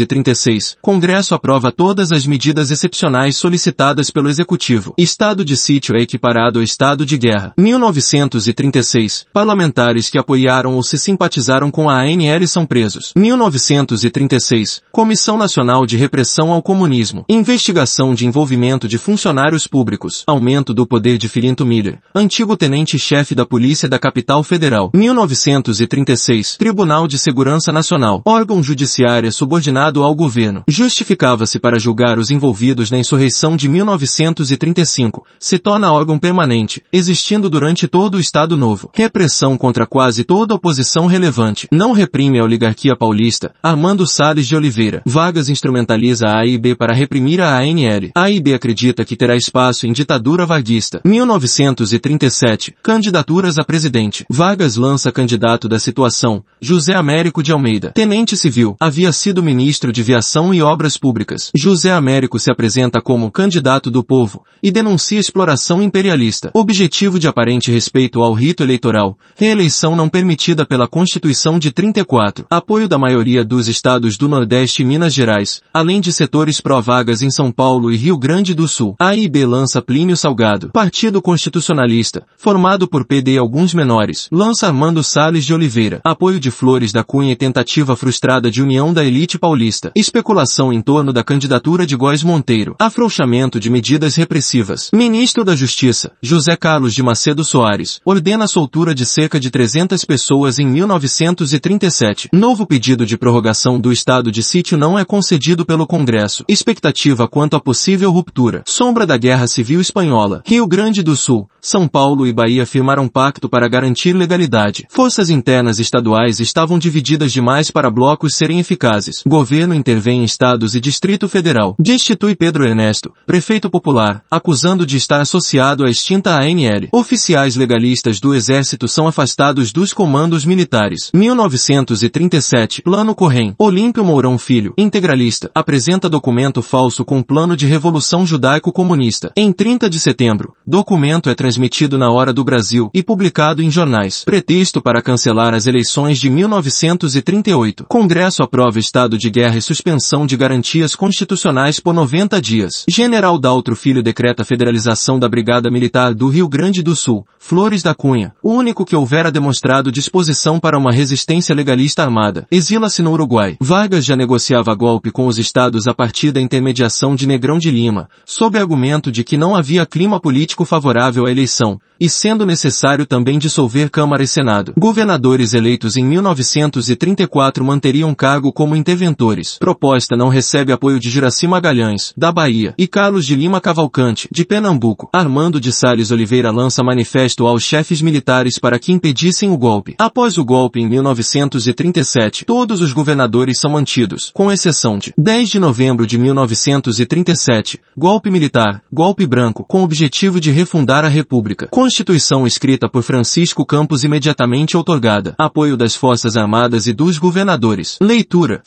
1936. 0.07 0.77
Congresso 0.81 1.35
aprova 1.35 1.73
todas 1.73 2.13
as 2.13 2.27
medidas 2.27 2.71
excepcionais 2.71 3.37
solicitadas 3.37 4.11
pelo 4.11 4.29
Executivo. 4.29 4.95
Estado 4.97 5.45
de 5.45 5.57
sítio 5.57 5.97
é 5.97 6.03
equiparado 6.03 6.59
ao 6.59 6.63
estado 6.63 7.05
de 7.05 7.19
guerra. 7.19 7.53
1936. 7.57 9.27
Parlamentares 9.33 10.09
que 10.09 10.19
apoiaram 10.19 10.75
ou 10.75 10.83
se 10.83 10.99
simpatizaram 10.99 11.71
com 11.71 11.91
a 11.91 12.01
ANL 12.01 12.47
são 12.47 12.65
presos. 12.65 13.13
1936. 13.17 14.83
Comissão 14.93 15.37
Nacional 15.37 15.85
de 15.87 15.97
Repressão 15.97 16.53
ao 16.53 16.63
Comunismo. 16.63 17.25
Investigação 17.29 18.15
de 18.15 18.27
envolvimento 18.27 18.89
de 18.89 18.99
funcionários 18.99 19.67
públicos. 19.67 20.23
Aumento 20.27 20.73
do 20.73 20.87
poder 20.87 21.19
de 21.19 21.29
Filinto 21.29 21.67
Miller. 21.67 21.99
Antigo 22.15 22.57
tenente-chefe 22.57 23.35
da 23.35 23.45
Polícia 23.45 23.89
da 23.89 23.99
Capital 23.99 24.43
Federal. 24.43 24.91
1936. 24.95 26.57
Tribunal 26.57 27.09
de 27.09 27.19
Segurança 27.19 27.73
Nacional. 27.73 28.23
Órgão 28.25 28.63
judiciário 28.63 29.17
subordinado 29.33 29.96
ligado 29.97 30.03
ao 30.03 30.15
governo. 30.15 30.63
Justificava-se 30.69 31.59
para 31.59 31.79
julgar 31.79 32.19
os 32.19 32.31
envolvidos 32.31 32.91
na 32.91 32.99
insurreição 32.99 33.57
de 33.57 33.69
1935. 33.69 35.25
Se 35.39 35.59
torna 35.59 35.93
órgão 35.93 36.19
permanente, 36.19 36.83
existindo 36.93 37.49
durante 37.49 37.89
todo 37.89 38.17
o 38.17 38.21
Estado 38.21 38.57
Novo. 38.57 38.91
Repressão 38.93 39.57
contra 39.57 39.87
quase 39.87 40.25
toda 40.25 40.55
oposição 40.55 41.07
relevante. 41.07 41.69
Não 41.73 41.93
reprime 41.93 42.39
a 42.39 42.45
oligarquia 42.45 42.97
paulista. 42.97 43.53
Armando 43.63 44.07
Salles 44.07 44.47
de 44.47 44.55
Oliveira. 44.55 45.03
Vargas 45.07 45.49
instrumentaliza 45.49 46.27
a 46.27 46.41
AIB 46.41 46.75
para 46.77 46.95
reprimir 46.95 47.41
a 47.41 47.57
ANL. 47.59 48.11
A 48.15 48.25
AIB 48.25 48.55
acredita 48.55 49.05
que 49.05 49.17
terá 49.17 49.37
espaço 49.37 49.87
em 49.87 49.93
ditadura 49.93 50.45
varguista. 50.45 51.01
1937. 51.05 52.75
Candidaturas 52.83 53.59
a 53.59 53.65
presidente. 53.65 54.27
Vargas 54.29 54.77
lança 54.77 55.13
candidato 55.13 55.69
da 55.69 55.79
situação. 55.79 56.43
José 56.61 56.95
Américo 56.95 57.43
de 57.43 57.53
Almeida. 57.53 57.93
Tenente 57.95 58.37
civil. 58.37 58.77
Havia 58.81 59.13
sido 59.13 59.43
ministro 59.43 59.86
de 59.93 60.03
Viação 60.03 60.53
e 60.53 60.63
Obras 60.63 60.97
Públicas. 60.97 61.51
José 61.57 61.93
Américo 61.93 62.39
se 62.39 62.51
apresenta 62.51 63.01
como 63.01 63.31
candidato 63.31 63.91
do 63.91 64.05
povo 64.05 64.45
e 64.63 64.71
denuncia 64.71 65.19
exploração 65.19 65.83
imperialista. 65.83 66.51
Objetivo 66.55 67.19
de 67.19 67.29
aparente 67.29 67.71
respeito 67.71 68.23
ao 68.23 68.33
rito 68.33 68.63
eleitoral. 68.63 69.17
Reeleição 69.37 69.95
não 69.95 70.09
permitida 70.09 70.67
pela 70.67 70.89
Constituição 70.89 71.59
de 71.59 71.71
34. 71.71 72.47
Apoio 72.51 72.89
da 72.89 72.99
maioria 72.99 73.45
dos 73.45 73.69
estados 73.69 74.17
do 74.17 74.29
Nordeste 74.29 74.83
e 74.83 74.85
Minas 74.85 75.13
Gerais, 75.13 75.61
além 75.73 76.01
de 76.01 76.13
setores 76.13 76.61
pró-vagas 76.61 77.23
em 77.23 77.31
São 77.31 77.53
Paulo 77.53 77.93
e 77.93 77.97
Rio 77.97 78.19
Grande 78.19 78.55
do 78.55 78.67
Sul. 78.67 78.95
AIB 78.99 79.45
lança 79.45 79.83
Plínio 79.83 80.17
Salgado. 80.17 80.71
Partido 80.73 81.21
Constitucionalista, 81.23 82.27
formado 82.37 82.89
por 82.89 83.05
PD 83.05 83.35
e 83.35 83.39
alguns 83.39 83.75
menores, 83.75 84.29
lança 84.33 84.67
Armando 84.67 85.03
Salles 85.03 85.45
de 85.45 85.55
Oliveira. 85.55 86.01
Apoio 86.05 86.41
de 86.41 86.51
Flores 86.51 86.93
da 86.93 87.05
Cunha 87.05 87.33
e 87.33 87.37
tentativa 87.37 87.95
frustrada 87.95 88.51
de 88.51 88.63
união 88.63 88.93
da 88.93 89.05
elite 89.05 89.39
paulista. 89.39 89.76
Especulação 89.95 90.73
em 90.73 90.81
torno 90.81 91.13
da 91.13 91.23
candidatura 91.23 91.87
de 91.87 91.95
Góes 91.97 92.23
Monteiro. 92.23 92.75
Afrouxamento 92.79 93.61
de 93.61 93.69
medidas 93.69 94.17
repressivas. 94.17 94.91
Ministro 94.93 95.45
da 95.45 95.55
Justiça, 95.55 96.13
José 96.23 96.57
Carlos 96.57 96.95
de 96.95 97.03
Macedo 97.03 97.45
Soares, 97.45 98.01
ordena 98.05 98.45
a 98.45 98.49
soltura 98.49 98.95
de 98.95 99.05
cerca 99.05 99.39
de 99.39 99.51
300 99.51 100.05
pessoas 100.05 100.59
em 100.59 100.67
1937. 100.67 102.29
Novo 102.33 102.67
pedido 102.67 103.05
de 103.05 103.19
prorrogação 103.19 103.79
do 103.79 103.93
estado 103.93 104.33
de 104.33 104.43
sítio 104.43 104.79
não 104.79 104.99
é 104.99 105.05
concedido 105.05 105.67
pelo 105.67 105.87
Congresso. 105.87 106.45
Expectativa 106.49 107.29
quanto 107.29 107.57
à 107.57 107.61
possível 107.61 108.11
ruptura. 108.11 108.63
Sombra 108.67 109.07
da 109.07 109.17
Guerra 109.17 109.47
Civil 109.47 109.81
Espanhola. 109.81 110.43
Rio 110.47 110.67
Grande 110.67 111.03
do 111.03 111.17
Sul, 111.17 111.49
São 111.61 111.87
Paulo 111.87 112.27
e 112.27 112.33
Bahia 112.33 112.65
firmaram 112.65 113.09
pacto 113.09 113.49
para 113.49 113.69
garantir 113.69 114.13
legalidade. 114.13 114.87
Forças 114.89 115.31
internas 115.31 115.79
estaduais 115.79 116.41
estavam 116.41 116.79
divididas 116.79 117.33
demais 117.33 117.71
para 117.71 117.91
blocos 117.91 118.35
serem 118.35 118.59
eficazes. 118.59 119.23
Governo 119.27 119.66
intervém 119.75 120.21
em 120.21 120.25
estados 120.25 120.75
e 120.75 120.81
Distrito 120.81 121.29
Federal. 121.29 121.75
Destitui 121.79 122.35
Pedro 122.35 122.67
Ernesto, 122.67 123.13
prefeito 123.27 123.69
popular, 123.69 124.23
acusando 124.31 124.87
de 124.87 124.97
estar 124.97 125.21
associado 125.21 125.85
à 125.85 125.91
extinta 125.91 126.39
ANL. 126.39 126.89
Oficiais 126.93 127.57
legalistas 127.57 128.21
do 128.21 128.35
Exército 128.35 128.89
são 128.89 129.07
afastados 129.07 129.73
dos 129.73 129.93
comandos 129.93 130.45
militares. 130.45 131.11
1937. 131.15 132.83
Plano 132.83 133.15
Correm. 133.15 133.55
Olímpio 133.59 134.05
Mourão 134.05 134.39
Filho, 134.39 134.75
integralista, 134.77 135.51
apresenta 135.55 136.09
documento 136.09 136.63
falso 136.63 137.05
com 137.05 137.23
plano 137.23 137.57
de 137.57 137.67
revolução 137.67 138.27
judaico-comunista. 138.27 139.33
Em 139.37 139.53
30 139.53 139.89
de 139.89 139.99
setembro, 139.99 140.55
documento 140.67 141.31
é 141.31 141.35
transmitido 141.35 141.99
na 141.99 142.11
Hora 142.11 142.33
do 142.33 142.45
Brasil 142.45 142.91
e 142.95 143.03
publicado 143.03 143.63
em 143.63 143.71
jornais. 143.71 144.25
Pretexto 144.25 144.81
para 144.81 145.03
cancelar 145.03 145.55
as 145.55 145.67
eleições 145.67 146.19
de 146.19 146.31
1938. 146.31 147.85
Congresso 147.89 148.43
aprova 148.43 148.79
estado 148.79 149.19
de 149.19 149.31
guerra 149.31 149.56
e 149.57 149.63
suspensão 149.63 150.27
de 150.27 150.37
garantias 150.37 150.95
constitucionais 150.95 151.81
por 151.81 151.95
90 151.95 152.41
dias. 152.41 152.85
General 152.89 153.39
Daltro 153.39 153.75
Filho 153.75 154.03
decreta 154.03 154.45
federalização 154.45 155.19
da 155.19 155.29
Brigada 155.29 155.71
Militar 155.71 156.15
do 156.15 156.29
Rio 156.29 156.49
Grande 156.49 156.83
do 156.83 156.95
Sul, 156.95 157.27
Flores 157.39 157.83
da 157.83 157.95
Cunha, 157.95 158.35
o 158.43 158.53
único 158.53 158.85
que 158.85 158.97
houvera 158.97 159.31
demonstrado 159.31 159.93
disposição 159.93 160.61
para 160.61 160.79
uma 160.79 160.93
resistência 160.93 161.55
legalista 161.55 162.03
armada. 162.03 162.47
Exila-se 162.51 163.03
no 163.03 163.13
Uruguai. 163.13 163.57
Vargas 163.61 164.05
já 164.05 164.17
negociava 164.17 164.75
golpe 164.75 165.11
com 165.11 165.27
os 165.27 165.39
estados 165.39 165.87
a 165.87 165.95
partir 165.95 166.33
da 166.33 166.41
intermediação 166.41 167.15
de 167.15 167.27
Negrão 167.27 167.59
de 167.59 167.71
Lima, 167.71 168.09
sob 168.25 168.59
argumento 168.59 169.11
de 169.11 169.25
que 169.25 169.37
não 169.37 169.57
havia 169.57 169.87
clima 169.87 170.21
político 170.21 170.65
favorável 170.65 171.27
à 171.27 171.31
eleição, 171.31 171.79
e 171.99 172.09
sendo 172.09 172.45
necessário 172.45 173.07
também 173.07 173.39
dissolver 173.39 173.91
Câmara 173.91 174.23
e 174.23 174.27
Senado. 174.27 174.73
Governadores 174.77 175.55
eleitos 175.55 175.97
em 175.97 176.05
1934 176.05 177.65
manteriam 177.65 178.15
cargo 178.15 178.53
como 178.53 178.77
interventores. 178.77 179.36
Proposta 179.59 180.17
não 180.17 180.29
recebe 180.29 180.73
apoio 180.73 180.99
de 180.99 181.11
Juraci 181.11 181.47
Magalhães, 181.47 182.13
da 182.17 182.33
Bahia, 182.33 182.75
e 182.79 182.87
Carlos 182.87 183.27
de 183.27 183.35
Lima 183.35 183.61
Cavalcante, 183.61 184.29
de 184.31 184.45
Pernambuco. 184.45 185.09
Armando 185.13 185.61
de 185.61 185.73
Salles 185.73 186.11
Oliveira 186.11 186.51
lança 186.51 186.83
manifesto 186.83 187.47
aos 187.47 187.63
chefes 187.63 188.01
militares 188.01 188.59
para 188.59 188.79
que 188.79 188.93
impedissem 188.93 189.51
o 189.51 189.59
golpe. 189.59 189.95
Após 189.99 190.39
o 190.39 190.45
golpe 190.45 190.81
em 190.81 190.89
1937, 190.89 192.45
todos 192.45 192.81
os 192.81 192.93
governadores 192.93 193.59
são 193.59 193.71
mantidos, 193.71 194.31
com 194.33 194.51
exceção 194.51 194.99
de 194.99 195.13
10 195.17 195.51
de 195.51 195.59
novembro 195.59 196.07
de 196.07 196.19
1937, 196.19 197.81
golpe 197.97 198.31
militar, 198.31 198.83
golpe 198.93 199.27
branco, 199.27 199.65
com 199.65 199.83
objetivo 199.83 200.41
de 200.41 200.51
refundar 200.51 201.05
a 201.05 201.09
República. 201.09 201.69
Constituição 201.69 202.47
escrita 202.47 202.89
por 202.89 203.03
Francisco 203.03 203.65
Campos 203.65 204.05
imediatamente 204.05 204.77
outorgada. 204.77 205.35
Apoio 205.39 205.77
das 205.77 205.95
Forças 205.95 206.37
Armadas 206.37 206.87
e 206.87 206.93
dos 206.93 207.19
governadores. 207.19 207.99
Leitura. 208.01 208.61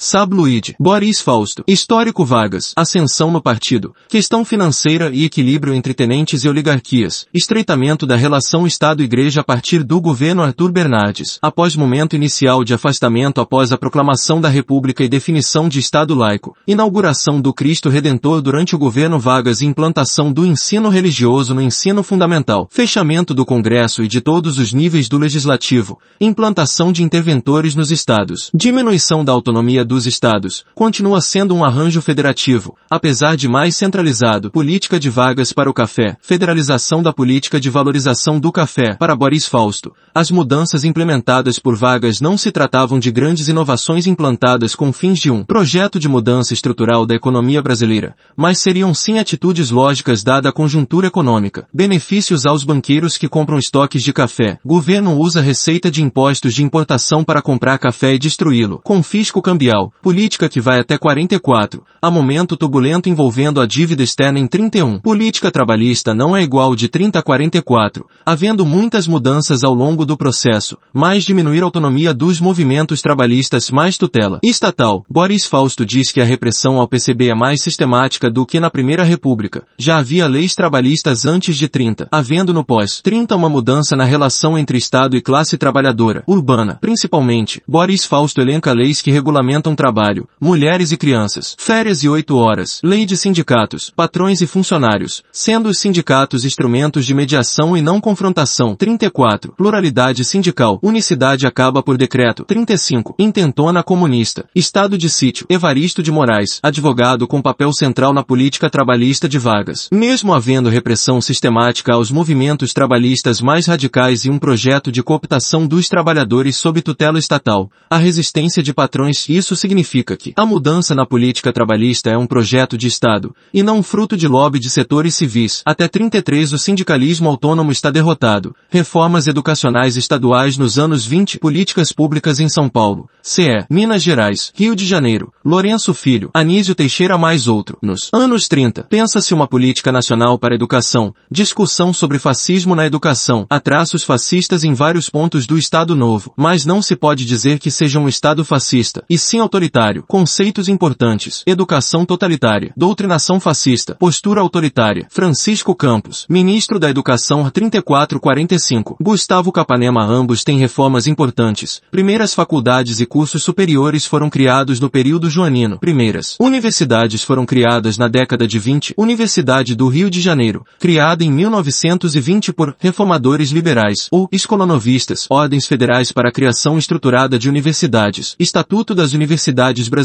Sabluide. 0.59 0.75
Boris 0.79 1.21
Fausto. 1.21 1.63
Histórico 1.67 2.25
Vargas. 2.25 2.73
Ascensão 2.75 3.31
no 3.31 3.41
partido. 3.41 3.93
Questão 4.07 4.43
financeira 4.43 5.09
e 5.13 5.23
equilíbrio 5.23 5.73
entre 5.73 5.93
tenentes 5.93 6.43
e 6.43 6.49
oligarquias. 6.49 7.25
Estreitamento 7.33 8.05
da 8.05 8.15
relação 8.15 8.67
Estado-Igreja 8.67 9.41
a 9.41 9.43
partir 9.43 9.83
do 9.83 9.99
governo 10.01 10.43
Arthur 10.43 10.71
Bernardes. 10.71 11.39
Após 11.41 11.75
momento 11.75 12.15
inicial 12.15 12.63
de 12.63 12.73
afastamento 12.73 13.41
após 13.41 13.71
a 13.71 13.77
proclamação 13.77 14.41
da 14.41 14.49
República 14.49 15.03
e 15.03 15.09
definição 15.09 15.69
de 15.69 15.79
Estado 15.79 16.13
laico. 16.13 16.55
Inauguração 16.67 17.41
do 17.41 17.53
Cristo 17.53 17.89
Redentor 17.89 18.41
durante 18.41 18.75
o 18.75 18.79
governo 18.79 19.19
Vargas 19.19 19.61
e 19.61 19.65
implantação 19.65 20.31
do 20.31 20.45
ensino 20.45 20.89
religioso 20.89 21.53
no 21.53 21.61
ensino 21.61 22.03
fundamental. 22.03 22.67
Fechamento 22.69 23.33
do 23.33 23.45
Congresso 23.45 24.03
e 24.03 24.07
de 24.07 24.21
todos 24.21 24.59
os 24.59 24.73
níveis 24.73 25.07
do 25.07 25.17
Legislativo. 25.17 25.99
Implantação 26.19 26.91
de 26.91 27.03
interventores 27.03 27.75
nos 27.75 27.91
estados. 27.91 28.49
Diminuição 28.53 29.23
da 29.23 29.31
autonomia 29.31 29.85
dos 29.85 30.05
estados. 30.05 30.48
Continua 30.75 31.21
sendo 31.21 31.55
um 31.55 31.63
arranjo 31.63 32.01
federativo, 32.01 32.75
apesar 32.89 33.35
de 33.35 33.47
mais 33.47 33.75
centralizado. 33.75 34.51
Política 34.51 34.99
de 34.99 35.09
vagas 35.09 35.51
para 35.51 35.69
o 35.69 35.73
café. 35.73 36.15
Federalização 36.21 37.01
da 37.03 37.11
política 37.11 37.59
de 37.59 37.69
valorização 37.69 38.39
do 38.39 38.51
café 38.51 38.95
para 38.95 39.15
Boris 39.15 39.45
Fausto. 39.45 39.91
As 40.13 40.31
mudanças 40.31 40.83
implementadas 40.83 41.59
por 41.59 41.75
vagas 41.75 42.21
não 42.21 42.37
se 42.37 42.51
tratavam 42.51 42.99
de 42.99 43.11
grandes 43.11 43.47
inovações 43.47 44.07
implantadas 44.07 44.75
com 44.75 44.93
fins 44.93 45.19
de 45.19 45.31
um 45.31 45.43
projeto 45.43 45.99
de 45.99 46.07
mudança 46.07 46.53
estrutural 46.53 47.05
da 47.05 47.15
economia 47.15 47.61
brasileira, 47.61 48.15
mas 48.35 48.59
seriam 48.59 48.93
sim 48.93 49.19
atitudes 49.19 49.71
lógicas 49.71 50.23
dada 50.23 50.49
a 50.49 50.53
conjuntura 50.53 51.07
econômica. 51.07 51.67
Benefícios 51.73 52.45
aos 52.45 52.63
banqueiros 52.63 53.17
que 53.17 53.27
compram 53.27 53.57
estoques 53.57 54.03
de 54.03 54.13
café. 54.13 54.59
Governo 54.65 55.17
usa 55.17 55.41
receita 55.41 55.89
de 55.89 56.03
impostos 56.03 56.53
de 56.53 56.63
importação 56.63 57.23
para 57.23 57.41
comprar 57.41 57.77
café 57.77 58.13
e 58.13 58.19
destruí-lo. 58.19 58.79
Confisco 58.83 59.41
cambial. 59.41 59.91
Política 60.01 60.38
que 60.47 60.61
vai 60.61 60.79
até 60.79 60.97
44. 60.97 61.83
A 62.01 62.11
momento 62.11 62.55
turbulento 62.55 63.09
envolvendo 63.09 63.59
a 63.59 63.65
dívida 63.65 64.03
externa 64.03 64.39
em 64.39 64.47
31. 64.47 64.99
Política 64.99 65.49
trabalhista 65.49 66.13
não 66.13 66.37
é 66.37 66.43
igual 66.43 66.75
de 66.75 66.87
30 66.87 67.17
a 67.17 67.21
44. 67.23 68.05
Havendo 68.25 68.65
muitas 68.65 69.07
mudanças 69.07 69.63
ao 69.63 69.73
longo 69.73 70.05
do 70.05 70.15
processo, 70.15 70.77
mais 70.93 71.23
diminuir 71.23 71.61
a 71.61 71.65
autonomia 71.65 72.13
dos 72.13 72.39
movimentos 72.39 73.01
trabalhistas 73.01 73.71
mais 73.71 73.97
tutela. 73.97 74.39
Estatal. 74.43 75.03
Boris 75.09 75.47
Fausto 75.47 75.83
diz 75.83 76.11
que 76.11 76.21
a 76.21 76.25
repressão 76.25 76.79
ao 76.79 76.87
PCB 76.87 77.29
é 77.29 77.35
mais 77.35 77.63
sistemática 77.63 78.29
do 78.29 78.45
que 78.45 78.59
na 78.59 78.69
Primeira 78.69 79.03
República. 79.03 79.63
Já 79.77 79.97
havia 79.97 80.27
leis 80.27 80.53
trabalhistas 80.53 81.25
antes 81.25 81.57
de 81.57 81.67
30. 81.67 82.07
Havendo 82.11 82.53
no 82.53 82.63
pós 82.63 83.01
30 83.01 83.35
uma 83.35 83.49
mudança 83.49 83.95
na 83.95 84.05
relação 84.05 84.57
entre 84.57 84.77
Estado 84.77 85.17
e 85.17 85.21
classe 85.21 85.57
trabalhadora, 85.57 86.23
urbana, 86.27 86.77
principalmente. 86.79 87.61
Boris 87.67 88.05
Fausto 88.05 88.39
elenca 88.39 88.71
leis 88.71 89.01
que 89.01 89.09
regulamentam 89.09 89.75
trabalho, 89.75 90.28
mulheres 90.39 90.91
e 90.91 90.97
crianças, 90.97 91.55
férias 91.59 92.01
e 92.03 92.07
oito 92.07 92.37
horas, 92.37 92.79
lei 92.83 93.05
de 93.05 93.17
sindicatos, 93.17 93.91
patrões 93.93 94.39
e 94.41 94.47
funcionários, 94.47 95.21
sendo 95.31 95.67
os 95.67 95.79
sindicatos 95.79 96.45
instrumentos 96.45 97.05
de 97.05 97.13
mediação 97.13 97.75
e 97.75 97.81
não 97.81 97.99
confrontação. 97.99 98.75
34. 98.75 99.53
Pluralidade 99.53 100.23
sindical. 100.23 100.79
Unicidade 100.81 101.45
acaba 101.45 101.83
por 101.83 101.97
decreto. 101.97 102.45
35. 102.45 103.15
Intentona 103.19 103.83
comunista. 103.83 104.45
Estado 104.55 104.97
de 104.97 105.09
sítio. 105.09 105.45
Evaristo 105.49 106.01
de 106.01 106.11
Moraes. 106.11 106.59
Advogado 106.63 107.27
com 107.27 107.41
papel 107.41 107.73
central 107.73 108.13
na 108.13 108.23
política 108.23 108.69
trabalhista 108.69 109.27
de 109.27 109.37
vagas. 109.37 109.89
Mesmo 109.91 110.33
havendo 110.33 110.69
repressão 110.69 111.19
sistemática 111.19 111.93
aos 111.93 112.11
movimentos 112.11 112.73
trabalhistas 112.73 113.41
mais 113.41 113.65
radicais 113.65 114.23
e 114.25 114.29
um 114.29 114.39
projeto 114.39 114.91
de 114.91 115.03
cooptação 115.03 115.67
dos 115.67 115.89
trabalhadores 115.89 116.55
sob 116.55 116.81
tutela 116.81 117.19
estatal, 117.19 117.69
a 117.89 117.97
resistência 117.97 118.63
de 118.63 118.73
patrões 118.73 119.27
isso 119.27 119.55
significa 119.55 120.15
a 120.35 120.45
mudança 120.45 120.93
na 120.93 121.05
política 121.05 121.53
trabalhista 121.53 122.09
é 122.09 122.17
um 122.17 122.27
projeto 122.27 122.77
de 122.77 122.87
Estado, 122.87 123.35
e 123.53 123.63
não 123.63 123.81
fruto 123.81 124.15
de 124.17 124.27
lobby 124.27 124.59
de 124.59 124.69
setores 124.69 125.15
civis. 125.15 125.61
Até 125.65 125.87
33 125.87 126.53
o 126.53 126.57
sindicalismo 126.57 127.29
autônomo 127.29 127.71
está 127.71 127.89
derrotado. 127.89 128.55
Reformas 128.69 129.27
educacionais 129.27 129.97
estaduais 129.97 130.57
nos 130.57 130.77
anos 130.77 131.05
20 131.05 131.39
Políticas 131.39 131.91
públicas 131.91 132.39
em 132.39 132.49
São 132.49 132.67
Paulo, 132.67 133.09
CE, 133.21 133.65
Minas 133.69 134.03
Gerais, 134.03 134.51
Rio 134.55 134.75
de 134.75 134.85
Janeiro, 134.85 135.31
Lourenço 135.43 135.93
Filho, 135.93 136.29
Anísio 136.33 136.75
Teixeira 136.75 137.17
mais 137.17 137.47
outro. 137.47 137.77
Nos 137.81 138.09
anos 138.13 138.47
30, 138.47 138.83
pensa-se 138.83 139.33
uma 139.33 139.47
política 139.47 139.91
nacional 139.91 140.37
para 140.37 140.55
educação, 140.55 141.13
discussão 141.31 141.93
sobre 141.93 142.19
fascismo 142.19 142.75
na 142.75 142.85
educação, 142.85 143.45
há 143.49 143.59
traços 143.59 144.03
fascistas 144.03 144.63
em 144.63 144.73
vários 144.73 145.09
pontos 145.09 145.45
do 145.45 145.57
Estado 145.57 145.95
Novo, 145.95 146.33
mas 146.35 146.65
não 146.65 146.81
se 146.81 146.95
pode 146.95 147.25
dizer 147.25 147.59
que 147.59 147.71
seja 147.71 147.99
um 147.99 148.07
Estado 148.07 148.43
fascista, 148.43 149.03
e 149.09 149.17
sim 149.17 149.39
autoritário. 149.39 150.03
Conceitos 150.11 150.67
importantes. 150.67 151.43
Educação 151.45 152.03
totalitária. 152.03 152.73
Doutrinação 152.75 153.39
fascista. 153.39 153.93
Postura 153.93 154.41
autoritária. 154.41 155.05
Francisco 155.07 155.75
Campos, 155.75 156.25
ministro 156.27 156.79
da 156.79 156.89
Educação 156.89 157.47
3445. 157.47 158.97
Gustavo 158.99 159.51
Capanema 159.51 160.03
ambos 160.03 160.43
têm 160.43 160.57
reformas 160.57 161.05
importantes. 161.05 161.79
Primeiras 161.91 162.33
faculdades 162.33 162.99
e 162.99 163.05
cursos 163.05 163.43
superiores 163.43 164.03
foram 164.03 164.31
criados 164.31 164.79
no 164.79 164.89
período 164.89 165.29
joanino. 165.29 165.77
Primeiras 165.77 166.35
universidades 166.39 167.23
foram 167.23 167.45
criadas 167.45 167.95
na 167.99 168.07
década 168.07 168.47
de 168.47 168.57
20. 168.57 168.95
Universidade 168.97 169.75
do 169.75 169.87
Rio 169.87 170.09
de 170.09 170.21
Janeiro, 170.21 170.65
criada 170.79 171.23
em 171.23 171.31
1920 171.31 172.51
por 172.51 172.75
reformadores 172.79 173.51
liberais 173.51 174.07
ou 174.09 174.27
escolonovistas, 174.31 175.27
ordens 175.29 175.67
federais 175.67 176.11
para 176.11 176.29
a 176.29 176.33
criação 176.33 176.79
estruturada 176.79 177.37
de 177.37 177.47
universidades, 177.47 178.35
Estatuto 178.39 178.95
das 178.95 179.13
Universidades 179.13 179.87
Brasileiras, 179.87 179.98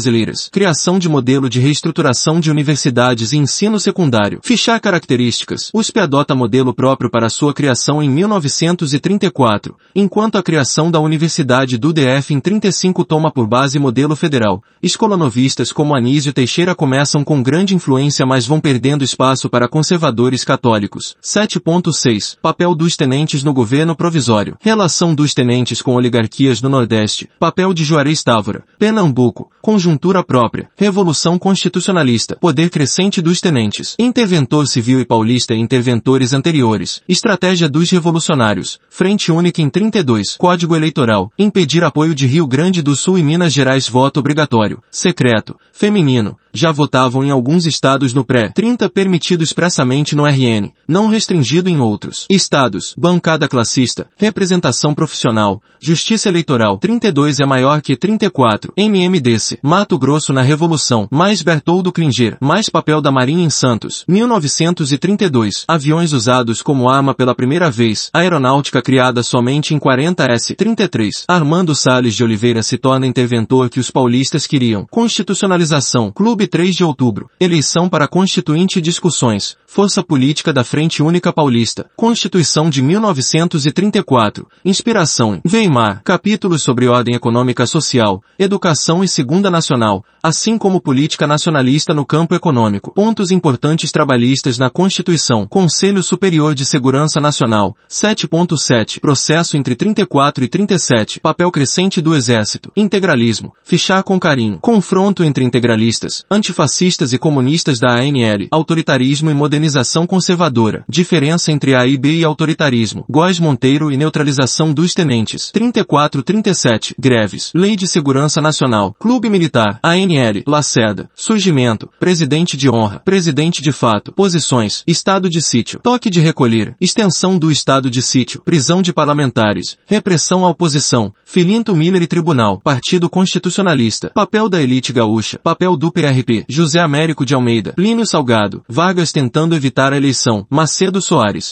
criação 0.51 0.99
de 0.99 1.07
modelo 1.07 1.49
de 1.49 1.59
reestruturação 1.59 2.39
de 2.39 2.51
universidades 2.51 3.31
e 3.31 3.37
ensino 3.37 3.79
secundário, 3.79 4.39
fichar 4.43 4.79
características, 4.79 5.69
USP 5.73 5.99
adota 5.99 6.35
modelo 6.35 6.73
próprio 6.73 7.09
para 7.09 7.29
sua 7.29 7.53
criação 7.53 8.01
em 8.01 8.09
1934, 8.09 9.75
enquanto 9.95 10.37
a 10.37 10.43
criação 10.43 10.91
da 10.91 10.99
Universidade 10.99 11.77
do 11.77 11.93
DF 11.93 12.33
em 12.33 12.39
35 12.39 13.05
toma 13.05 13.31
por 13.31 13.47
base 13.47 13.79
modelo 13.79 14.15
federal. 14.15 14.61
Escolonovistas 14.81 15.71
como 15.71 15.95
Anísio 15.95 16.33
Teixeira 16.33 16.75
começam 16.75 17.23
com 17.23 17.41
grande 17.41 17.75
influência 17.75 18.25
mas 18.25 18.45
vão 18.45 18.59
perdendo 18.59 19.03
espaço 19.03 19.49
para 19.49 19.67
conservadores 19.67 20.43
católicos. 20.43 21.15
7.6 21.23 22.37
Papel 22.41 22.75
dos 22.75 22.95
tenentes 22.95 23.43
no 23.43 23.53
governo 23.53 23.95
provisório. 23.95 24.57
Relação 24.59 25.13
dos 25.13 25.33
tenentes 25.33 25.81
com 25.81 25.95
oligarquias 25.95 26.61
no 26.61 26.69
Nordeste. 26.69 27.29
Papel 27.39 27.73
de 27.73 27.83
Juarez 27.83 28.23
Távora. 28.23 28.63
Pernambuco. 28.77 29.49
Conjuntura 29.75 30.23
própria. 30.23 30.69
Revolução 30.77 31.37
constitucionalista. 31.37 32.37
Poder 32.37 32.69
crescente 32.69 33.21
dos 33.21 33.41
tenentes. 33.41 33.93
Interventor 33.99 34.67
civil 34.67 35.01
e 35.01 35.05
paulista 35.05 35.53
e 35.53 35.59
interventores 35.59 36.31
anteriores. 36.31 37.01
Estratégia 37.09 37.67
dos 37.67 37.91
revolucionários. 37.91 38.79
Frente 38.89 39.33
única 39.33 39.61
em 39.61 39.69
32. 39.69 40.37
Código 40.37 40.77
eleitoral. 40.77 41.29
Impedir 41.37 41.83
apoio 41.83 42.15
de 42.15 42.25
Rio 42.25 42.47
Grande 42.47 42.81
do 42.81 42.95
Sul 42.95 43.17
e 43.17 43.23
Minas 43.23 43.51
Gerais 43.51 43.89
voto 43.89 44.21
obrigatório. 44.21 44.81
Secreto. 44.89 45.57
Feminino 45.73 46.37
já 46.55 46.71
votavam 46.71 47.23
em 47.23 47.29
alguns 47.29 47.65
estados 47.65 48.13
no 48.13 48.23
pré-30 48.23 48.89
permitido 48.89 49.43
expressamente 49.43 50.15
no 50.15 50.25
RN, 50.25 50.71
não 50.87 51.07
restringido 51.07 51.69
em 51.69 51.79
outros. 51.79 52.25
Estados, 52.29 52.95
bancada 52.97 53.47
classista, 53.47 54.07
representação 54.17 54.95
profissional, 54.95 55.61
justiça 55.79 56.29
eleitoral, 56.29 56.77
32 56.77 57.39
é 57.41 57.45
maior 57.45 57.81
que 57.81 57.97
34, 57.97 58.73
MMDC, 58.77 59.59
Mato 59.61 59.99
Grosso 59.99 60.31
na 60.31 60.41
Revolução, 60.41 61.07
mais 61.11 61.41
Bertoldo 61.41 61.91
Klinger, 61.91 62.37
mais 62.39 62.69
papel 62.69 63.01
da 63.01 63.11
Marinha 63.11 63.43
em 63.43 63.49
Santos, 63.49 64.05
1932, 64.07 65.65
aviões 65.67 66.13
usados 66.13 66.61
como 66.61 66.89
arma 66.89 67.13
pela 67.13 67.35
primeira 67.35 67.69
vez, 67.69 68.09
aeronáutica 68.13 68.81
criada 68.81 69.21
somente 69.21 69.73
em 69.73 69.79
40 69.79 70.23
S-33, 70.31 71.25
Armando 71.27 71.75
Salles 71.75 72.15
de 72.15 72.23
Oliveira 72.23 72.63
se 72.63 72.77
torna 72.77 73.05
interventor 73.05 73.69
que 73.69 73.79
os 73.79 73.91
paulistas 73.91 74.47
queriam, 74.47 74.87
constitucionalização, 74.89 76.11
clube 76.11 76.44
3 76.47 76.75
de 76.75 76.83
outubro. 76.83 77.29
Eleição 77.39 77.87
para 77.89 78.07
Constituinte 78.07 78.79
e 78.79 78.81
discussões. 78.81 79.57
Força 79.75 80.01
Política 80.01 80.53
da 80.53 80.63
Frente 80.63 81.03
Única 81.03 81.33
Paulista. 81.33 81.87
Constituição 81.97 82.69
de 82.69 82.81
1934. 82.81 84.47
Inspiração 84.63 85.41
Weimar. 85.45 86.01
Capítulos 86.01 86.63
sobre 86.63 86.87
ordem 86.87 87.13
econômica 87.13 87.65
social, 87.65 88.23
educação 88.39 89.03
e 89.03 89.07
segunda 89.09 89.51
nacional, 89.51 90.01
assim 90.23 90.57
como 90.57 90.79
política 90.79 91.27
nacionalista 91.27 91.93
no 91.93 92.05
campo 92.05 92.33
econômico. 92.33 92.93
Pontos 92.93 93.31
importantes 93.31 93.91
trabalhistas 93.91 94.57
na 94.57 94.69
Constituição. 94.69 95.45
Conselho 95.45 96.01
Superior 96.01 96.55
de 96.55 96.63
Segurança 96.63 97.19
Nacional. 97.19 97.75
7.7. 97.89 99.01
Processo 99.01 99.57
entre 99.57 99.75
34 99.75 100.45
e 100.45 100.47
37. 100.47 101.19
Papel 101.19 101.51
crescente 101.51 101.99
do 101.99 102.15
Exército. 102.15 102.71
Integralismo. 102.77 103.53
Fichar 103.61 104.05
com 104.05 104.17
carinho. 104.17 104.57
Confronto 104.61 105.21
entre 105.21 105.43
integralistas 105.43 106.23
antifascistas 106.31 107.11
e 107.11 107.17
comunistas 107.17 107.77
da 107.77 107.93
ANL, 107.93 108.47
autoritarismo 108.51 109.29
e 109.29 109.33
modernização 109.65 110.05
conservadora, 110.05 110.85
diferença 110.87 111.51
entre 111.51 111.73
A 111.73 111.87
e 111.87 111.99
e 112.05 112.23
autoritarismo, 112.23 113.03
Góes 113.09 113.39
Monteiro 113.39 113.91
e 113.91 113.97
neutralização 113.97 114.71
dos 114.71 114.93
tenentes, 114.93 115.51
34-37, 115.51 116.93
greves, 116.99 117.51
Lei 117.55 117.75
de 117.75 117.87
Segurança 117.87 118.39
Nacional, 118.41 118.95
Clube 118.99 119.27
Militar, 119.27 119.79
ANL, 119.81 120.43
Laceda, 120.45 121.09
surgimento, 121.15 121.89
presidente 121.99 122.55
de 122.55 122.69
honra, 122.69 123.01
presidente 123.03 123.61
de 123.61 123.71
fato, 123.71 124.11
posições, 124.11 124.83
estado 124.85 125.29
de 125.29 125.41
sítio, 125.41 125.79
toque 125.81 126.11
de 126.11 126.19
recolher, 126.19 126.75
extensão 126.79 127.37
do 127.37 127.51
estado 127.51 127.89
de 127.89 128.03
sítio, 128.03 128.41
prisão 128.45 128.83
de 128.83 128.93
parlamentares, 128.93 129.77
repressão 129.87 130.45
à 130.45 130.49
oposição, 130.49 131.11
Filinto 131.25 131.75
Miller 131.75 132.03
e 132.03 132.07
Tribunal, 132.07 132.61
Partido 132.63 133.09
Constitucionalista, 133.09 134.11
papel 134.13 134.47
da 134.47 134.61
elite 134.61 134.93
gaúcha, 134.93 135.39
papel 135.39 135.75
do 135.75 135.91
PRP, 135.91 136.45
José 136.47 136.79
Américo 136.79 137.25
de 137.25 137.33
Almeida, 137.33 137.73
Plínio 137.73 138.05
Salgado, 138.05 138.63
Vargas 138.69 139.11
tentando 139.45 139.55
evitar 139.55 139.93
a 139.93 139.97
eleição, 139.97 140.45
Macedo 140.49 140.99
Soares, 141.01 141.43